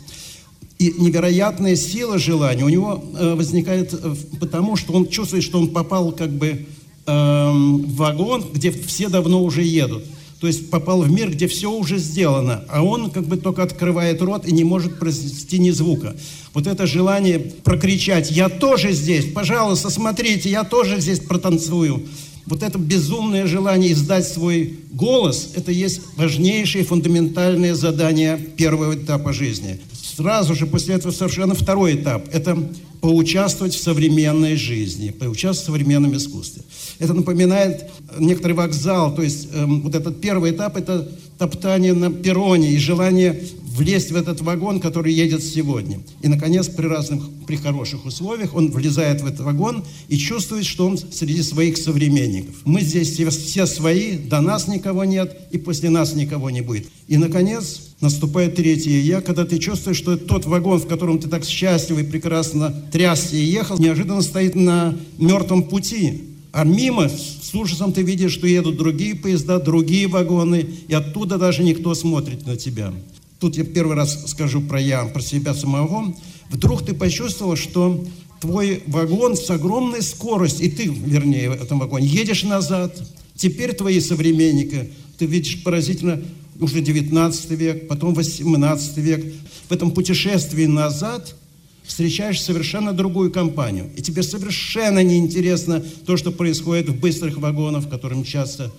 И 0.78 0.96
невероятная 0.98 1.76
сила 1.76 2.18
желания 2.18 2.66
у 2.66 2.70
него 2.70 3.02
э, 3.16 3.36
возникает 3.36 3.94
э, 3.94 4.16
потому, 4.40 4.76
что 4.76 4.94
он 4.94 5.08
чувствует, 5.08 5.44
что 5.44 5.60
он 5.60 5.70
попал 5.70 6.12
как 6.12 6.32
бы 6.32 6.66
в 7.06 7.96
вагон, 7.96 8.46
где 8.54 8.72
все 8.72 9.10
давно 9.10 9.44
уже 9.44 9.64
едут. 9.64 10.04
То 10.42 10.48
есть 10.48 10.72
попал 10.72 11.04
в 11.04 11.12
мир, 11.12 11.30
где 11.30 11.48
все 11.48 11.72
уже 11.72 12.00
сделано, 12.00 12.64
а 12.68 12.84
он 12.84 13.12
как 13.12 13.28
бы 13.28 13.38
только 13.38 13.62
открывает 13.62 14.24
рот 14.24 14.48
и 14.48 14.52
не 14.52 14.64
может 14.64 14.98
произнести 14.98 15.60
ни 15.60 15.70
звука. 15.70 16.16
Вот 16.56 16.66
это 16.66 16.88
желание 16.88 17.40
прокричать 17.40 18.32
«Я 18.32 18.50
тоже 18.50 18.92
здесь! 18.92 19.26
Пожалуйста, 19.32 19.92
смотрите, 19.92 20.50
я 20.50 20.64
тоже 20.64 21.00
здесь 21.00 21.20
протанцую!» 21.20 22.08
Вот 22.48 22.64
это 22.64 22.80
безумное 22.80 23.46
желание 23.46 23.94
издать 23.94 24.28
свой 24.28 24.80
голос– 24.92 25.52
это 25.56 25.72
есть 25.72 26.02
важнейшее 26.18 26.84
фундаментальное 26.84 27.76
задание 27.76 28.38
первого 28.38 28.96
этапа 28.96 29.32
жизни. 29.32 29.80
Сразу 29.94 30.56
же 30.56 30.66
после 30.66 30.96
этого 30.96 31.12
совершенно 31.12 31.54
второй 31.54 31.96
этап– 31.96 32.28
это 32.34 32.58
поучаствовать 33.02 33.74
в 33.74 33.82
современной 33.82 34.56
жизни, 34.56 35.10
поучаствовать 35.10 35.64
в 35.64 35.66
современном 35.66 36.16
искусстве. 36.16 36.64
Это 37.00 37.14
напоминает 37.14 37.90
некоторый 38.20 38.54
вокзал, 38.54 39.14
то 39.14 39.24
есть 39.24 39.50
э, 39.52 39.66
вот 39.66 39.96
этот 39.96 40.22
первый 40.22 40.52
этап– 40.52 40.78
это 40.78 41.10
топтание 41.42 41.94
на 41.94 42.12
перроне 42.12 42.72
и 42.72 42.78
желание 42.78 43.42
влезть 43.76 44.12
в 44.12 44.16
этот 44.16 44.42
вагон, 44.42 44.80
который 44.80 45.12
едет 45.12 45.44
сегодня. 45.44 46.00
И, 46.22 46.28
наконец, 46.28 46.68
при 46.68 46.86
разных, 46.86 47.24
при 47.48 47.56
хороших 47.56 48.06
условиях 48.06 48.54
он 48.54 48.70
влезает 48.70 49.22
в 49.22 49.26
этот 49.26 49.40
вагон 49.40 49.84
и 50.08 50.18
чувствует, 50.18 50.66
что 50.66 50.86
он 50.86 51.00
среди 51.00 51.42
своих 51.42 51.78
современников. 51.78 52.58
Мы 52.64 52.82
здесь 52.82 53.10
все, 53.14 53.66
свои, 53.66 54.18
до 54.18 54.40
нас 54.40 54.68
никого 54.68 55.04
нет, 55.04 55.36
и 55.50 55.58
после 55.58 55.90
нас 55.90 56.14
никого 56.14 56.52
не 56.52 56.62
будет. 56.62 56.88
И, 57.08 57.18
наконец, 57.18 57.90
наступает 58.02 58.54
третье 58.54 59.00
«я», 59.00 59.22
когда 59.22 59.44
ты 59.44 59.58
чувствуешь, 59.58 59.98
что 59.98 60.18
тот 60.18 60.46
вагон, 60.46 60.80
в 60.80 60.86
котором 60.86 61.18
ты 61.18 61.28
так 61.28 61.44
счастливо 61.44 62.02
и 62.02 62.04
прекрасно 62.04 62.72
трясся 62.92 63.36
и 63.36 63.44
ехал, 63.44 63.80
неожиданно 63.80 64.22
стоит 64.22 64.54
на 64.54 64.96
мертвом 65.18 65.64
пути. 65.64 66.31
А 66.52 66.66
мимо 66.66 67.08
с 67.08 67.54
ужасом 67.54 67.94
ты 67.94 68.02
видишь, 68.02 68.34
что 68.34 68.46
едут 68.46 68.78
другие 68.78 69.16
поезда, 69.16 69.60
другие 69.60 70.08
вагоны, 70.08 70.66
и 70.88 70.94
оттуда 70.94 71.38
даже 71.38 71.64
никто 71.64 71.96
смотрит 71.96 72.46
на 72.46 72.58
тебя. 72.58 72.94
Тут 73.40 73.58
я 73.58 73.64
первый 73.64 73.96
раз 73.96 74.30
скажу 74.30 74.62
про 74.62 74.80
я, 74.80 75.06
про 75.06 75.22
себя 75.22 75.54
самого. 75.54 76.14
Вдруг 76.50 76.86
ты 76.86 76.94
почувствовал, 76.94 77.56
что 77.56 78.06
твой 78.42 78.84
вагон 78.88 79.38
с 79.38 79.50
огромной 79.50 80.02
скоростью, 80.02 80.66
и 80.66 80.70
ты, 80.70 80.86
вернее, 80.88 81.52
в 81.52 81.64
этом 81.64 81.80
вагоне, 81.80 82.08
едешь 82.08 82.44
назад. 82.44 83.02
Теперь 83.36 83.74
твои 83.74 84.02
современники, 84.02 84.92
ты 85.18 85.26
видишь 85.26 85.64
поразительно 85.64 86.22
уже 86.60 86.82
19 86.82 87.52
век, 87.52 87.88
потом 87.88 88.14
18 88.14 88.98
век. 88.98 89.34
В 89.70 89.72
этом 89.72 89.92
путешествии 89.92 90.66
назад 90.66 91.36
встречаешь 91.84 92.41
совершенно 92.41 92.94
другую 92.94 93.32
компанию. 93.32 93.91
И 93.96 94.02
тебе 94.02 94.24
совершенно 94.24 95.04
неинтересно 95.04 95.82
то, 95.82 96.17
что 96.17 96.32
происходит 96.32 96.89
в 96.89 97.00
быстрых 97.00 97.38
вагонах, 97.38 97.89
которым 97.89 98.24
часто 98.24 98.72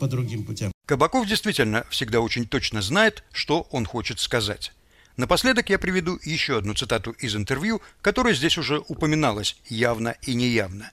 по 0.00 0.06
другим 0.06 0.44
путям. 0.44 0.72
Кабаков 0.86 1.26
действительно 1.26 1.84
всегда 1.90 2.20
очень 2.20 2.46
точно 2.46 2.80
знает, 2.80 3.22
что 3.32 3.66
он 3.70 3.84
хочет 3.84 4.20
сказать. 4.20 4.72
Напоследок 5.18 5.68
я 5.68 5.78
приведу 5.78 6.18
еще 6.22 6.58
одну 6.58 6.74
цитату 6.74 7.10
из 7.10 7.34
интервью, 7.34 7.82
которая 8.00 8.34
здесь 8.34 8.56
уже 8.56 8.78
упоминалась 8.88 9.56
явно 9.68 10.14
и 10.22 10.32
неявно. 10.34 10.90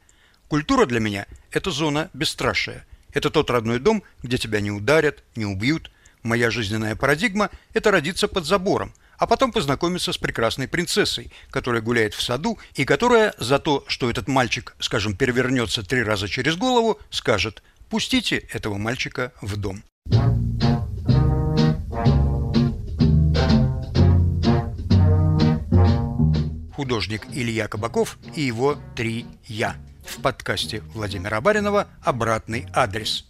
«Культура 0.48 0.86
для 0.86 1.00
меня– 1.00 1.28
это 1.52 1.72
зона 1.72 2.10
бесстрашия. 2.14 2.86
Это 3.14 3.30
тот 3.30 3.50
родной 3.50 3.80
дом, 3.80 4.04
где 4.24 4.38
тебя 4.38 4.60
не 4.62 4.72
ударят, 4.72 5.24
не 5.36 5.46
убьют. 5.46 5.92
Моя 6.24 6.50
жизненная 6.50 6.96
парадигма– 6.96 7.50
это 7.74 7.92
родиться 7.92 8.28
под 8.28 8.46
забором, 8.46 8.94
а 9.18 9.28
потом 9.28 9.52
познакомиться 9.52 10.14
с 10.14 10.18
прекрасной 10.18 10.68
принцессой, 10.68 11.32
которая 11.50 11.82
гуляет 11.82 12.14
в 12.14 12.22
саду 12.22 12.58
и 12.74 12.86
которая 12.86 13.34
за 13.38 13.60
то, 13.60 13.84
что 13.88 14.10
этот 14.10 14.28
мальчик, 14.28 14.76
скажем, 14.80 15.16
перевернется 15.16 15.84
три 15.84 16.04
раза 16.04 16.28
через 16.28 16.56
голову, 16.56 17.00
скажет– 17.10 17.64
Пустите 17.90 18.38
этого 18.52 18.78
мальчика 18.78 19.32
в 19.42 19.58
дом. 19.58 19.84
Художник 26.74 27.26
Илья 27.32 27.68
Кабаков 27.68 28.18
и 28.36 28.42
его 28.42 28.78
«Три 28.96 29.26
Я» 29.46 29.76
в 30.06 30.22
подкасте 30.22 30.82
Владимира 30.94 31.40
Баринова 31.42 31.88
«Обратный 32.02 32.68
адрес». 32.74 33.26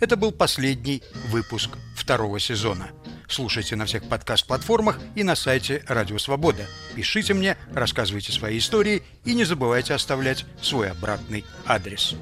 Это 0.00 0.16
был 0.16 0.32
последний 0.32 1.02
выпуск 1.28 1.70
второго 1.96 2.38
сезона. 2.40 2.90
Слушайте 3.30 3.76
на 3.76 3.86
всех 3.86 4.08
подкаст-платформах 4.08 4.98
и 5.14 5.22
на 5.22 5.36
сайте 5.36 5.84
Радио 5.86 6.18
Свобода. 6.18 6.66
Пишите 6.96 7.32
мне, 7.32 7.56
рассказывайте 7.72 8.32
свои 8.32 8.58
истории 8.58 9.04
и 9.24 9.34
не 9.34 9.44
забывайте 9.44 9.94
оставлять 9.94 10.44
свой 10.60 10.90
обратный 10.90 11.44
адрес. 11.64 12.16